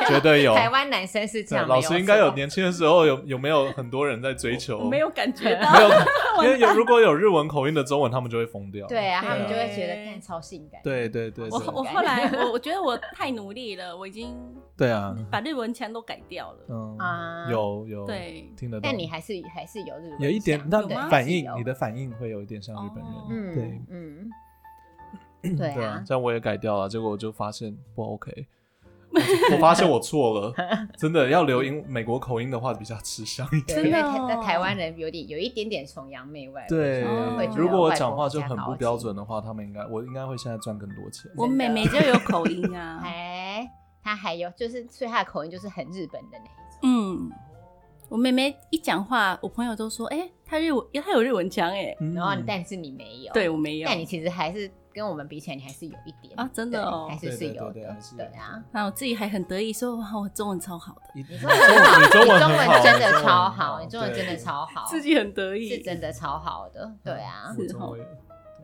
[0.06, 0.54] 绝对有。
[0.54, 1.66] 台湾男生是这样。
[1.66, 4.80] 老师应该有年轻的时候有有没有很多人在追求？
[4.84, 5.72] 没有感觉到。
[5.74, 5.90] 没有，
[6.44, 8.86] 因为有如果有日文口音的中文，他们就会疯掉。
[8.86, 10.80] 对啊，他们就会觉得看超性感。
[10.84, 11.48] 对对对。
[11.50, 14.36] 我我后来我我觉得我太努力了，我已经
[14.76, 16.58] 对啊，把日文腔都改掉了。
[16.68, 18.48] 嗯啊，有有对。
[18.82, 24.30] 但你还是还是有日文，有一点，那反应，你的反应会有一点像日本人，对，嗯，
[25.58, 28.46] 对啊，这样我也改掉了，结果我就发现不 OK，
[29.52, 30.54] 我发现我错了，
[30.96, 34.04] 真的要留英美国口音的话比较吃香一点，因为。
[34.26, 37.02] 在台湾人有点有一点点崇洋媚外，对，
[37.54, 41.30] 如果我讲话就很不标准的话，他们应该我应该会现在赚更多钱。
[41.36, 41.46] 我。
[41.46, 43.70] 妹妹就有口音啊， 哎，
[44.02, 47.30] 她还有就是，所以她的口音就是很日本的那一种，嗯。
[48.08, 53.88] 我妹妹一讲话，我朋友都说：“哎，她日文，她有日文腔哎。”然后，但是你没有，对我没有。
[53.88, 58.62] 但你其实还是跟我们比起来，你还是有一点啊，真的哦，还是是有的，对啊。
[58.72, 67.52] 那我自己还很得意说：“哇，我中文超好的。”你中文好，你中文真的超好，你中文真的超好，自己很得意，是真的超好的，对啊。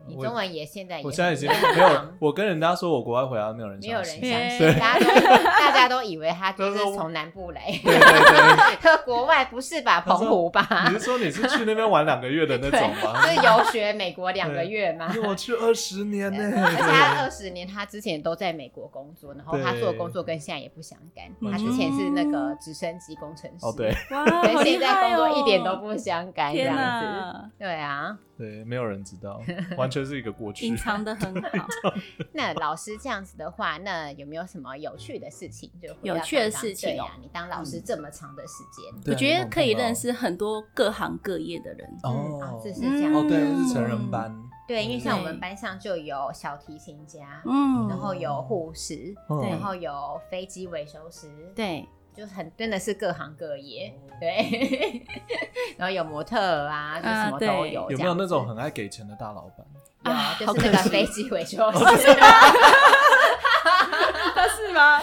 [0.07, 1.89] 你中文也现在也，我现在已经没有。
[2.19, 7.61] 我跟人家说我国外回来，没有人没有人相信，大家都 大家都以为他就是从南部来。
[7.67, 10.01] 对对对， 可国外不是吧？
[10.01, 10.67] 澎湖吧？
[10.91, 13.21] 你是说你是去那边玩两个月的那种吗？
[13.27, 15.13] 是 游学美国两个月吗？
[15.25, 21.25] 我去二十年呢，而且他二十年，他之前都在美国工作，然后他做的工作跟现在也不相干。
[21.51, 23.93] 他之前是那个直升机工程师，哦对，
[24.43, 27.49] 跟现在工作一点都不相干，这样子。
[27.59, 28.17] 对啊。
[28.41, 29.39] 对，没有人知道，
[29.77, 31.67] 完全是一个过去，隐藏的很好。
[32.33, 35.69] 那老师这样子的话，那有没有什么有趣的事情？
[35.79, 41.87] 就有趣的事情啊，你当老师这么长的时间，我觉得可以认识很多各行各业的人。
[42.01, 43.13] 哦，这是这样。
[43.13, 44.35] 哦，对，是成人班。
[44.67, 51.87] 对，因为像我们班上就有小提琴家，嗯，然后有护士，然后有飞机维修师，对。
[52.15, 55.01] 就很真的是各行各业，对，
[55.77, 57.89] 然后有模特儿啊，就什么都有。
[57.91, 59.49] 有没有那种很爱给钱的大老
[60.03, 60.13] 板？
[60.13, 61.79] 啊，就是那个飞机维修师。
[64.33, 64.99] 他是吗？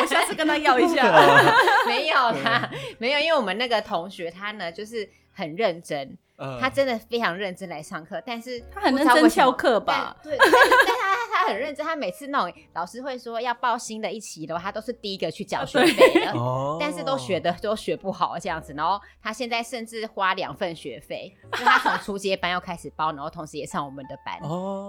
[0.00, 1.02] 我下次跟他要一下。
[1.86, 6.16] 没有啦，没有，因为我们那个同学他呢，就是很认真。
[6.58, 10.16] 他真的非常认真来上课，但是他很认真翘课吧？
[10.22, 10.50] 对，但
[10.98, 16.32] 他他很认真，他每次那种老师会说要报新的一期的话，他都是第一个去缴学费的，
[16.80, 18.72] 但是都学的都学不好这样子。
[18.74, 24.40] 然后他现在甚至花两份学费，就他从初阶班要开始报，然后同时也上我们的班，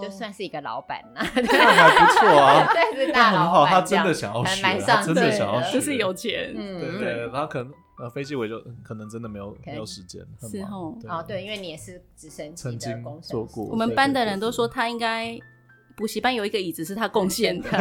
[0.01, 7.73] 就算是一个老板呐，那还不错啊， 对，是大老板，他真的想要学，他真的想要学，就是有钱，嗯，对对，他可能。
[7.99, 13.65] 呃，飞机我就可能真的没有没有时间，是哦，哦对，因为你也是直升机的工程师，做过。
[13.65, 15.37] 我们班的人都说他应该
[16.01, 17.77] 补习班有一个椅子是他贡献的， 缴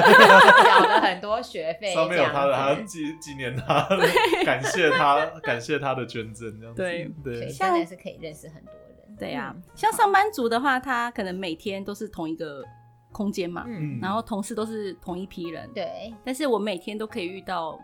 [0.81, 3.89] 了很多学费，上面有他的，他纪纪念他，
[4.45, 6.83] 感谢他，感谢他的捐赠，这样子。
[6.83, 7.11] 对。
[7.25, 9.17] 对，现在是可以认识很多人。
[9.19, 12.63] 对呀，像上班族的话，他可能每天都是同一个
[13.11, 16.13] 空间嘛，嗯，然后同事都是同一批人，对。
[16.23, 17.81] 但是我每天都可以遇到。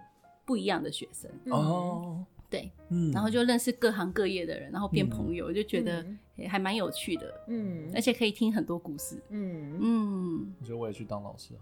[0.47, 1.29] 不一样的学生。
[1.51, 6.05] 哦，对，嗯，然后就认识各行各业的人，然后变朋友，就觉得
[6.49, 9.79] 还蛮有趣的，嗯，而且可以听很多故事，嗯。
[9.81, 11.55] 嗯，我觉得我也去当老师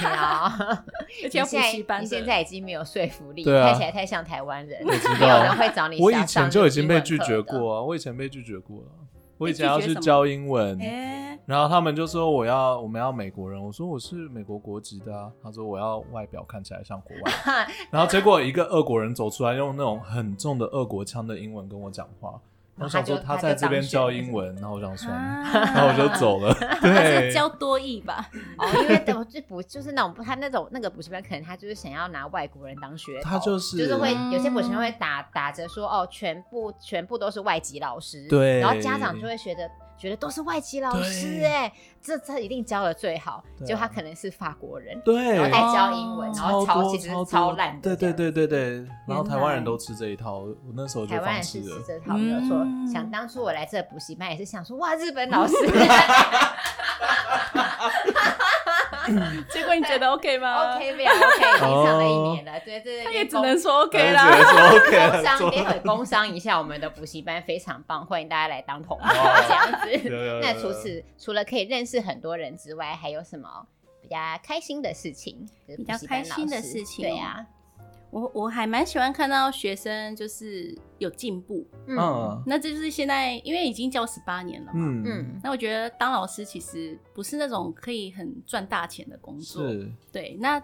[0.00, 0.46] 好，
[1.24, 6.00] 而且补习班，你现在已经没有说服力，看起来太像台湾人，没有人会找你。
[6.00, 8.88] 我以前就已经被拒绝过啊，我以前被拒绝过了，
[9.36, 10.78] 我以前要去教英文。
[11.46, 15.30] 然后他们就说我要我们要美国人，我说我是美国国籍的啊。
[15.40, 17.32] 他说我要外表看起来像国外，
[17.88, 22.34] 然后结果一个俄国人走出来，用那种很重的俄国腔的英文跟我讲话。
[22.78, 26.52] 我想说他在这边教英文，然后我想说， 然后我就走了。
[26.82, 28.28] 对，教多义吧。
[28.58, 39.70] 哦，因为等就补就是那种他那种那个补习班，可能他就是想要拿外国人当学，他就是就是会有些补习班会打打着说哦，全部全部都是外籍老师，对，然后家长就会觉得。
[39.98, 43.42] 觉得都是外籍老师哎，这这一定教的最好。
[43.66, 47.80] 就他可能是法国人，对，然后在教英文，然后超其实超烂。
[47.80, 51.66] 对对对对对，然后台湾人都吃这一套，我那时候就放弃了。
[51.66, 52.64] 台湾人是吃这套没有错。
[52.92, 55.54] 想当初我来这补习班也是想说，哇，日本老师。
[59.50, 64.30] 结果你觉得 OK 吗？OK 不了，OK，已经上了一年了，对对对，他也只能说 OK 啦。
[65.10, 69.08] 工商，也很工商一下，我们的补习班非常棒，欢迎大家来当同学
[69.48, 70.40] 这样子。
[70.42, 73.48] 那除此除了可以认识很多人之外，还有什么
[74.02, 75.48] 比较开心的事情？
[75.76, 77.46] 比较开心的事情，对呀。
[78.10, 85.02] 我我还蛮喜欢看到学生就是有进步，嗯，那这就是现在因为已经教十八年了嘛，嗯。
[85.04, 90.62] 嗯，那我觉得当老师其实不是那种可以很赚大钱的工作，是，对，那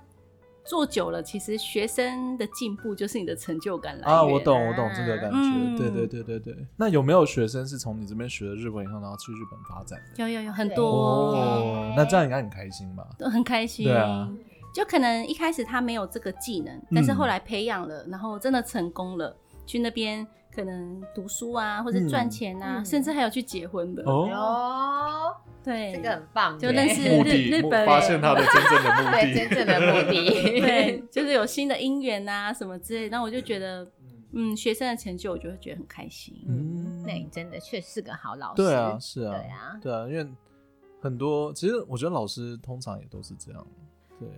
[0.65, 6.67] 做久了，其实学生的进步就是你的成就感来源啊，我懂我懂这个感觉，嗯、对对对对对。
[6.77, 10.23] 那有没有学生是从你这边学了日文以后，然后去日本发展的？
[10.23, 11.35] 有有有很多。
[11.35, 13.05] 哦，那这样应该很开心吧？
[13.19, 14.31] 都很开心，对啊。
[14.73, 25.37] 就可能一开始他没有这个技能，但是后来培养了，然后真的成功了，去那边可能读书啊，或者赚钱啊，甚至还有去结婚的哦。
[25.63, 30.31] 对，这个很棒，就认识日日本，发现他的真正的目的，对，真正的目的，
[30.61, 33.09] 对， 就是有新的姻缘啊什么之类。
[33.09, 33.87] 然后我就觉得，
[34.33, 36.35] 嗯，学生的成就，我就会觉得很开心。
[36.49, 38.63] 嗯，那你真的确实是个好老师。
[38.63, 40.27] 对啊，是啊，对啊，对啊，因为
[41.01, 43.65] 很多其实我觉得老师通常也都是这样。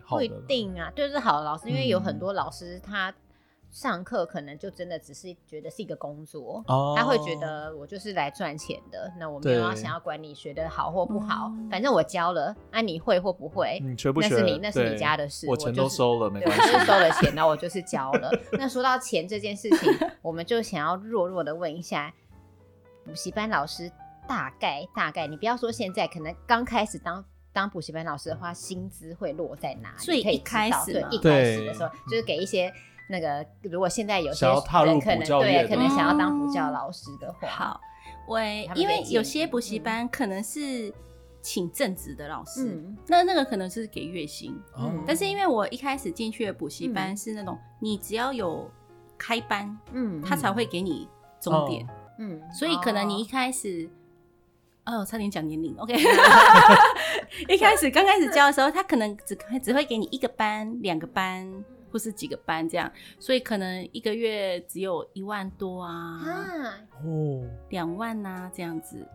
[0.08, 3.12] 不一定啊，就是好的老师，因为有很多老师他
[3.70, 6.62] 上课可能就真的只是觉得是一个工作，
[6.96, 18.30] 他会觉得我就是来赚钱的，那我没有要想要管你学的好或不好，反正我教了，啊你会或不会，那是你那是你家的事，我钱都收了，没关系，我就是收了钱， 那我就是教了。
[18.52, 19.92] 那说到钱这件事情，
[20.22, 22.14] 我们就想要弱弱的问一下，
[23.04, 23.90] 补习班老师
[24.28, 27.24] 大概大概，你不要说现在，可能刚开始当。
[27.54, 29.98] 当补习班老师的话，薪资会落在哪里？
[29.98, 32.70] 所以一开始，对，一开始的时候，就是给一些
[33.08, 37.80] 那个，如果现在有些人可能对，可能想要当补教老师的话，好，
[38.26, 40.92] 喂因为有些补习班可能是
[41.40, 48.68] 请正职的老师，那那个可能是给月薪，嗯，但是因为我一开始进去的补习班是那种，你只要有
[49.16, 51.08] 开班，嗯，他才会给你
[51.40, 51.86] 终点，
[52.18, 53.88] 嗯，所以可能你一开始。
[54.86, 55.74] 哦，差点讲年龄。
[55.78, 55.94] OK，
[57.48, 66.20] 一开始刚开始教的时候，他可能只只会给你一个班、两个班，或是几个班这样，所以可能一个月只有一万多啊，
[67.04, 69.06] 哦，两万啊这样子。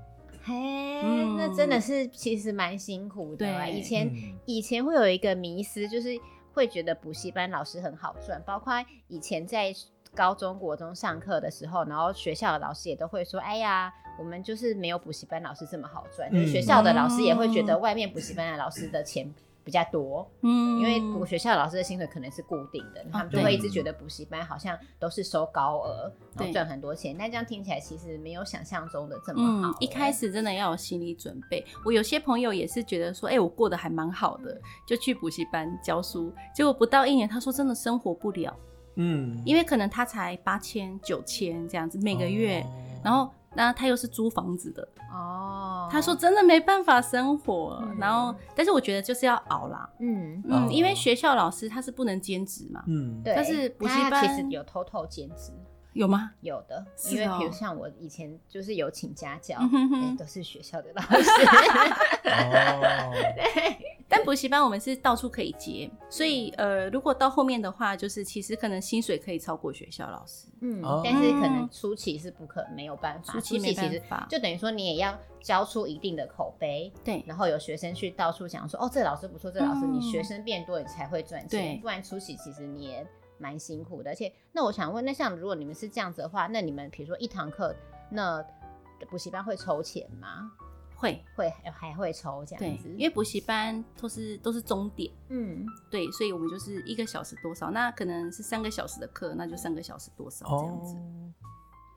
[0.44, 1.02] 嘿，
[1.38, 3.46] 那真的是其实蛮辛苦的。
[3.46, 4.12] 对，以前
[4.46, 6.10] 以前会有一个迷思，就是
[6.54, 8.74] 会觉得补习班老师很好赚，包括
[9.08, 9.74] 以前在
[10.16, 27.16] 高中国中上课的时候，然后学校的老师也都会说：“哎呀。”我们就是没有补习班老师这么好赚，就是学校的老师也会觉得外面补习班的老师的钱比较多，嗯，因为我学校老师的薪水可能是固定的，他们就会一直觉得补习班好像都是收高额，然后赚很多钱。
[27.18, 29.78] 但这样听起来其实没有想象中的这么好。
[29.80, 31.64] 一开始真的要有心理准备。
[31.86, 38.58] 我有些朋友也是觉得说，哎，我过得还蛮好的，就去补习班教书，结果不到一年，他说真的生活不了，
[38.96, 42.66] 嗯，因为可能他才八千九千这样子每个月，
[43.04, 43.32] 然后。
[43.56, 44.88] 那他又是租房子的。
[45.12, 50.42] 哦，他说真的没办法生活，嗯、然后但是我觉得就是要熬啦，嗯。
[50.48, 55.52] 嗯，因为学校老师他是不能兼职嘛，嗯，对但是补习班其实有偷偷兼职。
[55.94, 56.32] 有吗？
[56.42, 61.08] 有的，因为比如像我以前就是有请家教，欸、都是学校的老师。
[62.30, 63.99] 哦，对。
[64.10, 70.48] 但补习班我们是到处可以接，所以呃，如果到后面的话，就是其实可能薪水可以超过学校老师。
[70.62, 83.08] 嗯，但是可能初期是不可没有办法，初期没办法，就等于说你也要交出一定的口碑，对，然后有学生去到处讲说，哦，这个、老师不错，这个、老师，你学生变多，你才会赚钱，对，不然初期其实你也。
[83.42, 87.74] 蛮辛苦的，而且那我想问，那像如果你们是这样子的话，那你们比如说一堂课，
[88.12, 88.44] 那
[89.10, 90.52] 补习班会抽钱吗？
[91.00, 91.24] 会。
[91.36, 101.34] 会还会抽这样子，因为补习班都是都是终点，嗯，对，所以我们就是一个小时多少，那可能是三个小时的课，那就三个小时多少这样子，哦、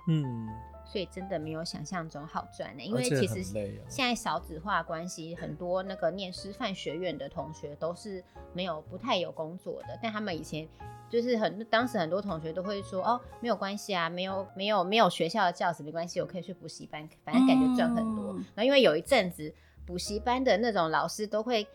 [0.08, 0.48] 嗯。
[0.92, 8.22] 所以真的没有想象中好赚呢，因为其实现在少子化关系，很多那个念师范学院的同学都是
[8.52, 10.68] 没有不太有工作的，但他们以前
[11.08, 18.34] 就是很当时很多同学都会说哦，没有关系啊，没有没有没有学校的教职没关系，我可以去补习班，反正感觉赚很多。
[18.54, 19.54] 然后因为有一阵子
[19.86, 21.66] 补习班的那种老师都会。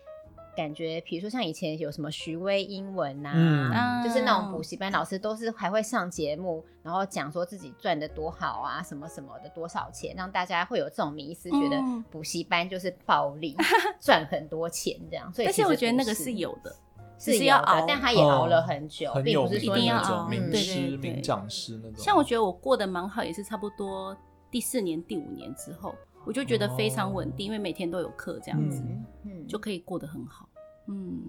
[0.58, 11.80] 感觉，比如说像以前有什么徐威英文呐、啊，嗯、就是那种补习班老师都是还会上节目，然后讲说自己赚的多好啊，什么什么的多少钱，让大家会有这种迷思，觉得
[12.10, 13.56] 补习班就是暴利，
[14.00, 15.32] 赚、嗯、很多钱这样。
[15.32, 16.74] 所以，但是我觉得那个是有的，
[17.20, 20.26] 是要熬，但他也熬了很久，哦、并不是说一定要熬。
[20.26, 22.02] 名师、名讲师那种。
[22.02, 24.16] 像我觉得我过得蛮好，也是差不多
[24.50, 25.94] 第四年、第五年之后。
[26.26, 30.46] 我就觉得非常稳定，哦、因为每天都有课这样子，嗯嗯、就可以过得很好。
[30.88, 31.22] 嗯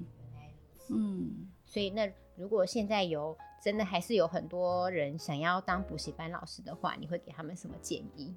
[0.90, 8.34] 嗯，所以那如果现在有真的还是有很多人想要当补习班老师的话，你会给他们什么建议？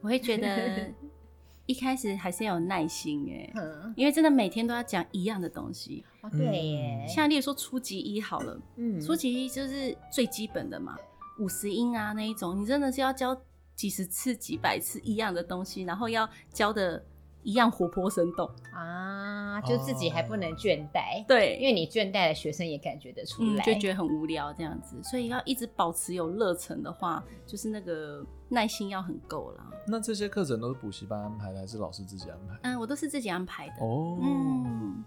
[0.00, 0.90] 我会觉得
[1.66, 6.04] 一开始还是要有耐心哎，嗯、因为真的每天都要讲一样的东西。
[6.22, 10.98] 哦，对耶，像例如说初级一好了，嗯，初级一就是最基本的嘛，
[11.38, 13.40] 五十音啊那一种，你真的是要教。
[13.74, 17.02] 几十次、几百次一样的东西，然后要教的
[17.42, 21.24] 一样活泼生动啊，就自己还不能倦怠。
[21.26, 25.02] 对，因为你倦怠了学生也感觉得出来，嗯，就觉得很无聊这样子。
[25.02, 29.64] 所以要一直保持有热忱的话，就是那个耐心要很够了。
[29.86, 32.58] 那这些课程都是补习班安排的，还是老师自己安排？
[32.62, 33.74] 嗯，我都是自己安排的。
[33.80, 35.04] 哦，嗯。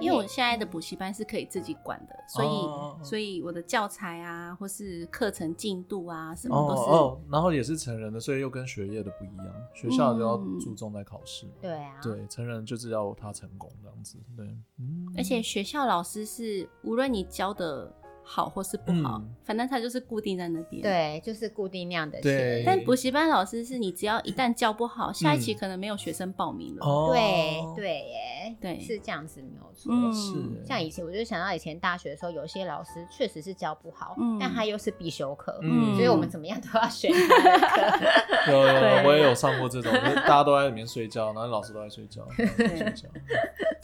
[0.00, 6.90] 因为我现在的补习班是可以自己管的，所以、哦、所以我的教材啊，或是课程进度啊，什么都是。
[6.90, 9.46] 哦，哦，然后也是成人的，所以又跟学业的不一样。
[9.74, 11.46] 学校就要注重在考试。
[11.60, 12.00] 对啊。
[12.02, 14.18] 对，成人就是要他成功这样子。
[14.36, 14.46] 对，
[14.78, 15.12] 嗯。
[15.16, 17.92] 而且学校老师是无论你教的。
[18.26, 20.80] 好或是不好，嗯、反正他就是固定在那边。
[20.80, 22.22] 对，就是固定那样的钱。
[22.22, 26.86] 对但补习班老师是你只要一旦教不好，嗯、下一期可能没有学生报名了。
[26.86, 29.92] 哦、对对耶，对，是这样子没有错。
[29.92, 30.66] 嗯、是。
[30.66, 37.98] 像以前，我就想到以前大学的时候，有些老师确实是教不好，嗯、但他又是必修课，嗯、所以我们怎么样都要选他的
[38.46, 38.52] 课。
[38.52, 43.08] 有 有，对我也有上过这种，就是大家都在里面睡觉，然后老师都在睡觉，睡觉。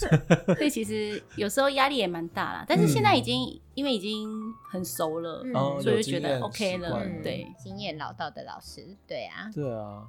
[0.57, 4.29] 所以其实有时候压力也蛮大啦，但是现在已经、嗯、因为已经
[4.71, 7.03] 很熟了，嗯、所以就觉得 OK 了。
[7.05, 10.05] 嗯、对，经验老道的老师，对啊，对啊。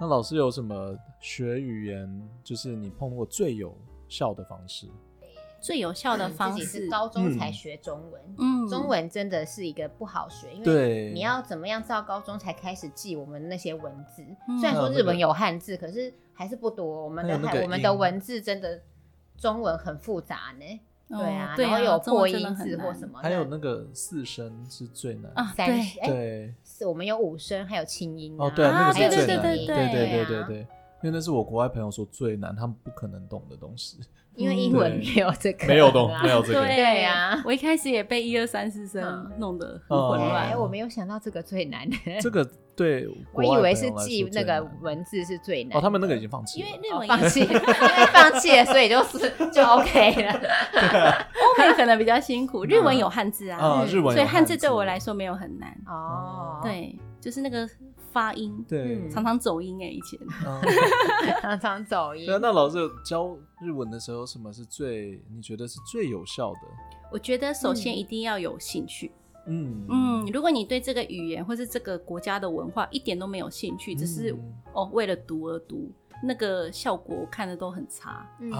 [0.00, 3.76] 那老师有什么学语言，就是你碰过最有
[4.08, 4.88] 效的方式？
[5.60, 14.24] 最有效的方式，是高中才学中文，嗯，中文真的是一个不好学，因为你要怎么样到高中才开始记我们那些文字？
[14.60, 17.04] 虽然说日文有汉字，可是还是不多。
[17.04, 18.80] 我们的我们的文字真的。
[19.36, 25.66] 中文很复杂呢，对啊，然后有破音字或什么，还有那个四声是最难啊，三
[26.04, 33.98] 对，是我们有五声，还有清音哦，对，啊那个是最难，对对对对对对，因为那是我国外朋友说最难，他们不可能懂的东西。
[34.36, 36.66] 因为英文没有这个，没有懂，没有这个。
[36.66, 40.48] 对呀，我一开始也被一二三四声弄得很混乱。
[40.48, 41.88] 哎，我没有想到这个最难。
[42.20, 42.44] 这个
[42.76, 45.78] 对，我以为是记那个文字是最难。
[45.78, 47.58] 哦，他们那个已经放弃了，因为日文放弃， 因为
[48.12, 50.32] 放弃了，所以就是就 OK 了。
[51.42, 55.70] 欧美可能比较辛苦，日文有汉字啊，日文，所以汉字对我来说没有很难。
[55.86, 57.68] 哦，对，就是那个。
[58.14, 60.20] 发音，对，常常走音哎，以前
[61.42, 62.24] 常常走音。
[62.24, 66.60] 对，那老师教日文的时候，什么是最你觉得是最有效的？
[67.10, 69.10] 我觉得首先一定要有兴趣。
[69.46, 74.34] 嗯嗯，如果你对这个语言或是这个国家的文化一点都没有兴趣，只是
[74.72, 75.90] 哦为了读而读。
[76.26, 78.50] 那个效果我看的都很差，嗯，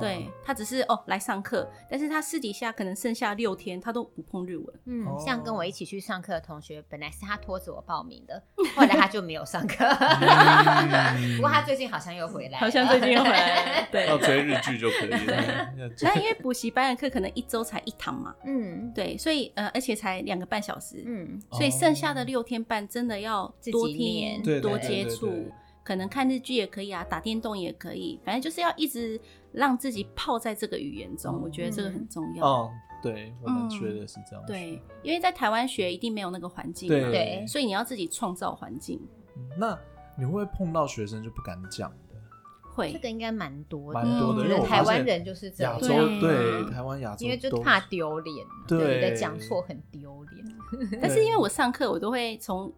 [0.00, 8.42] 对，他只是哦来上课，但是他私底下可能剩下六天他都不碰日文，嗯，像跟我一起去上课的同学，本来是他拖着我报名的，
[8.74, 9.76] 后来他就没有上课，
[11.36, 15.72] 不过他最近好像又回来，好像最近又回来，对， 要追日剧就可以了。
[16.00, 25.30] 那因为补习班的课可能一周才一堂嘛，嗯，对，所以呃而且才两个半小时，嗯，所以剩下的六天半真的要多听多接触。
[25.84, 29.20] 可能看日剧也可以啊，打电动也可以，反正就是要一直
[29.50, 32.46] 让自己泡在这个语言中，嗯、我觉得这个很重要。
[32.46, 32.70] 哦，
[33.02, 34.46] 对，我们学的是这样、嗯。
[34.46, 39.00] 对，因为在台湾学一定没有那个环境嘛，对，所以你要自己创造环境。
[39.58, 39.76] 那
[40.16, 41.96] 你会不会碰到学生就不敢讲的？
[42.74, 44.46] 会，这个应该蛮多，蛮多的。
[44.46, 45.88] 因为台湾人就是这样，亚洲
[46.20, 50.46] 对台湾亚洲，因为就怕丢脸，对，的讲错很丢脸。
[51.02, 52.72] 但是因为我上课，我都会从。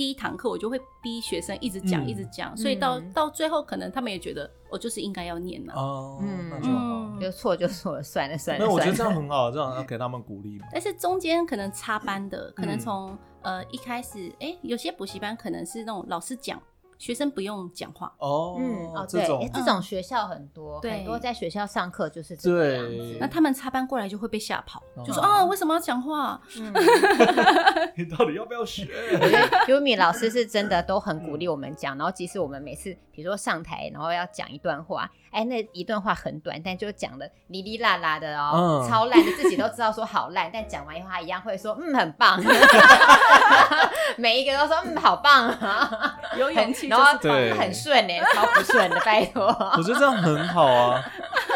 [0.00, 5.74] 第一堂课我就会逼学生一直讲，一直讲，所以到到最后可能他们也觉得我就是应该要念了。
[5.74, 8.64] 哦，嗯，那就好，就错就错了，算了算了。
[8.64, 10.66] 那我觉得这样很好，这样要给他们鼓励嘛。
[10.72, 16.58] 但是中间可能插班的，可能从呃一开始，哎，有些补习班可能是那种老师讲。
[17.00, 23.16] 学生不用讲话哦，嗯哦，对，这种学校很多，很多在学校上课就是这个样子。
[23.18, 26.38] 那他们插班过来就会被吓跑，就说哦，为什么要讲话？
[27.96, 28.86] 你到底要不要学？
[29.14, 42.38] 我觉得 Yumi 老师是真的都很鼓励我们讲，然后即使我们每次比如说上台，然后要讲一段话，哎，那一段话很短，但就讲的哩哩啦啦的哦，超烂的，自己都知道说好烂，但讲完以后他一样会说嗯很棒，
[44.18, 46.89] 每一个都说嗯好棒啊，有勇气。
[46.90, 49.46] 然后对，很顺呢，超不顺的，拜托。
[49.76, 51.02] 我觉得这样很好啊，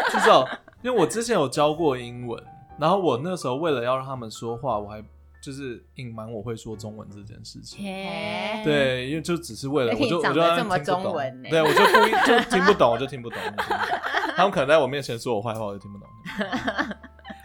[0.09, 0.47] 至少
[0.81, 2.41] 因为我之前有教过英文，
[2.79, 5.03] 然后我那时候为了要让他们说话，我还
[5.41, 7.83] 就是隐瞒我会说中文这件事情。
[8.63, 13.39] 对，因为就只是为了，我就我就这么中文，对，我就故意就听不懂，我就听不懂。
[14.35, 16.07] 他们可能在我面前说我坏话，我就听不懂。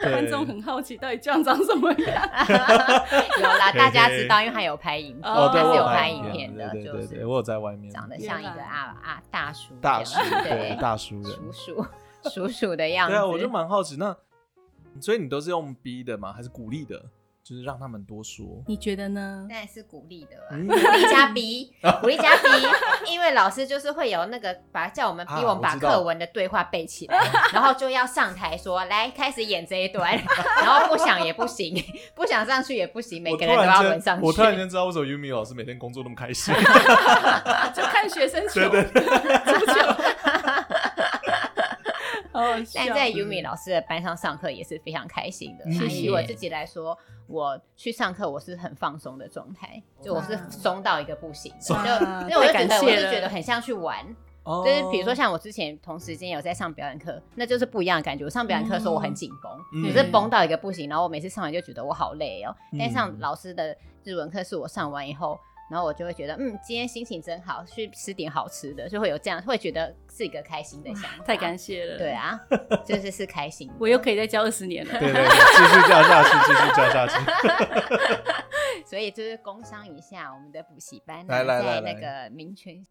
[0.11, 1.99] 观众很好奇，到底这样长什么样？
[3.39, 11.87] 有啦，大家知道，因为他有拍影片，他是有拍影片的，对对对，我有在外面，长得像一个啊啊大叔，大叔对大叔人，叔叔
[12.31, 13.15] 叔叔的样子。
[13.15, 14.17] 对啊，我就蛮好奇，那
[15.01, 16.33] 所以你都是用逼的吗？
[16.33, 17.03] 还是鼓励的？
[17.51, 19.45] 就是让他们多说，你觉得呢？
[19.51, 22.49] 当然是鼓励的，鼓励加逼，鼓励加逼，
[23.11, 27.19] 因为老师就是会有那个把叫我们逼我们把课文的对话背起来，
[27.53, 30.17] 然后就要上台说来开始演这一段，
[30.63, 31.75] 然后不想也不行，
[32.15, 34.25] 不想上去也不行，每个人都要轮上去。
[34.25, 36.55] 我突然间知道为什么 Yumi 老师每天工作那么开心，
[37.75, 39.03] 就看学生球，对对
[42.75, 45.71] 但在 Yumi 老师的班上上课也是非常开心的。
[45.87, 54.05] 以我自己来说，我去上课我是很放松的状态，就我是松到一个不行，就因为我就觉得我是觉得很像去玩，
[54.45, 58.25] 就是比如说像我之前同时间有在上表演课，那就是不一样的感觉。
[58.25, 62.55] 我上表演课的时候我很紧绷，就是绷到一个不行，然后我每次上完就觉得我好累哦。
[62.79, 65.39] 但上老师的日文课是我上完以后。
[65.71, 71.25] 然后我就会觉得，嗯，今天心情真好，去吃点好吃的，就会有这样，会觉得是一个开心的想法。
[71.25, 71.97] 太感谢了。
[71.97, 72.39] 对啊，
[72.85, 73.71] 就是是开心。
[73.79, 74.99] 我又可以再教二十年了。
[74.99, 77.15] 对对对，继续教下去，继续教下去。
[78.85, 82.85] 所以就是工商一下我们的补习班，来来来，在那个民权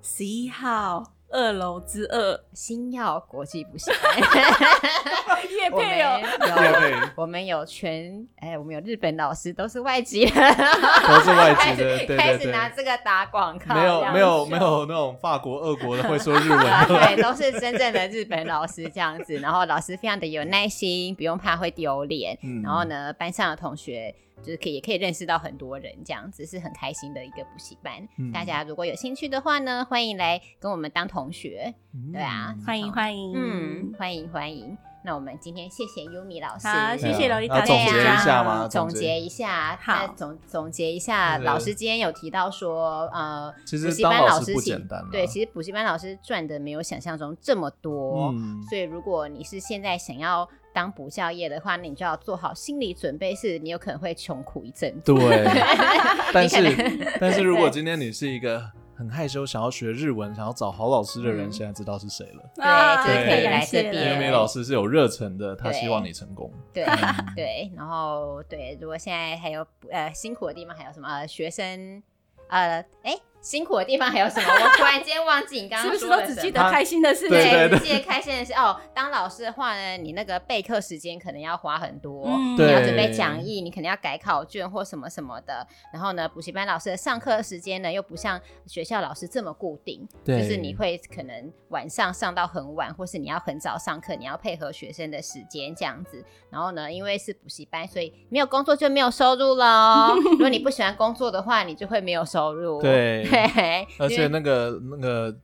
[0.00, 1.02] 十一号。
[1.30, 2.40] 二楼之二。
[2.52, 4.16] 星耀国际补习班，
[5.50, 19.34] 业配哦，有我们有全哎，我们有日本老师，都是外籍的，都是外籍的，对 开始拿这个打广告，没有没有没有那种法国、俄国的会说日文， 对，都是真正的日本老师这样子。
[19.38, 22.38] 然后老师非常的有耐心，不用怕会丢脸。
[22.62, 24.14] 然后呢，班上的同学。
[24.42, 28.06] 就是可以，也可以认识到很多人，这样子是很开心的一个补习班。
[28.18, 31.74] 嗯、大家如果有兴趣的话呢，欢迎来跟我们当同学。
[31.94, 34.76] 嗯、对啊，欢迎欢迎，嗯，欢迎欢迎。
[35.04, 37.60] 那我们今天谢谢 Yumi 老师，好，谢谢萝莉塔。
[37.64, 38.68] 总结一下吗？
[38.68, 41.38] 总结一下，好，总总结一下。
[41.38, 45.04] 老师今天有提到说，呃，补习班老师不简单。
[45.10, 48.28] 对，其实补习班老师赚的没有想象中这么多。
[48.34, 50.48] 嗯，所以如果你是现在想要。
[50.72, 55.00] 当补教业的话，那你就要做好心理准备，是你有可能会穷苦一阵。
[55.00, 55.44] 对，
[56.32, 58.70] 但是但是如果今天你是一个
[59.00, 62.44] 很害羞、想要学日文、想要找好老师的人，现在知道是谁了。
[62.54, 64.12] 对，就可以来这边。
[64.12, 66.52] 因为老师是有热忱的，他希望你成功。
[66.70, 66.84] 对
[67.34, 72.02] 对，然后对，如果现在还有呃辛苦的地方，还有什么呃学生？
[72.48, 73.18] 呃，哎。
[73.40, 74.48] 辛苦的地方还有什么？
[74.52, 77.30] 我突然间忘记你刚刚说的是不是都只记得开心的事情？
[77.30, 78.52] 对，只记得开心的事。
[78.52, 85.66] 哦，当老师的话呢，你那个备课时间可能要花很多，嗯、你要准备讲义，你可能要改考卷或什么什么的。
[85.92, 96.22] 然后呢，补习班老师的上课时间呢，又不像学校老师这么固定，就是你会可能晚上上到很晚，或是你要很早上课，你要配合学生的时间这样子。
[96.50, 100.14] 然后呢，因为是补习班，所以没有工作就没有收入了。
[100.32, 102.82] 如果你不喜欢工作的话，你就会没有收入。
[102.82, 103.29] 对。
[103.30, 105.36] 对，而且那个那个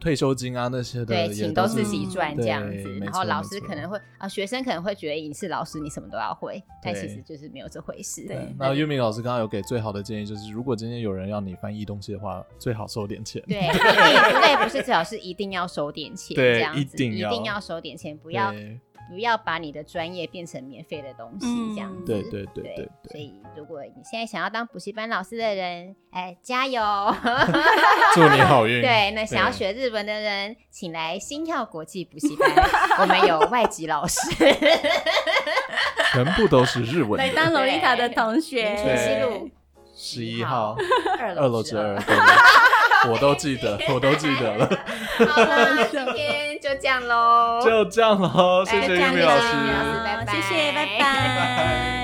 [0.00, 2.98] 退休金啊那些的，对，请都自己赚这样子。
[3.00, 8.24] 然后老师可能会啊，学生可能会觉得你是老师，你什么都要会，但其实就是没有这回事。
[8.26, 8.54] 对。
[8.58, 13.42] 那玉明老师刚刚有给最好的建议，就是如果今天有人要你翻译东西的话，最好收点钱。
[13.48, 18.52] 对，对，不是最好是一定要收点钱，对，这样子一定一定要收点钱，不要。
[19.08, 22.04] 不要把你的专业变成免费的东西，这样子。
[22.04, 22.88] 对对对对。
[23.10, 26.80] 所以，如果你现在想要当补习班老师的人，哎，加油！
[28.14, 28.82] 祝你好运。
[28.82, 32.50] 对，那想要学日文的人，请来心跳国际补习班，
[33.00, 34.20] 我们有外籍老师，
[36.12, 37.18] 全部都是日文。
[37.18, 39.50] 来当萝莉塔的同学，西路
[39.96, 40.76] 十一号
[41.18, 41.96] 二楼之二。
[43.10, 44.68] 我都记得， 我都记得了。
[45.26, 49.52] 好了，今天就这样喽，就这样喽，谢谢玉米老师，
[50.04, 51.97] 拜拜，谢谢，拜拜。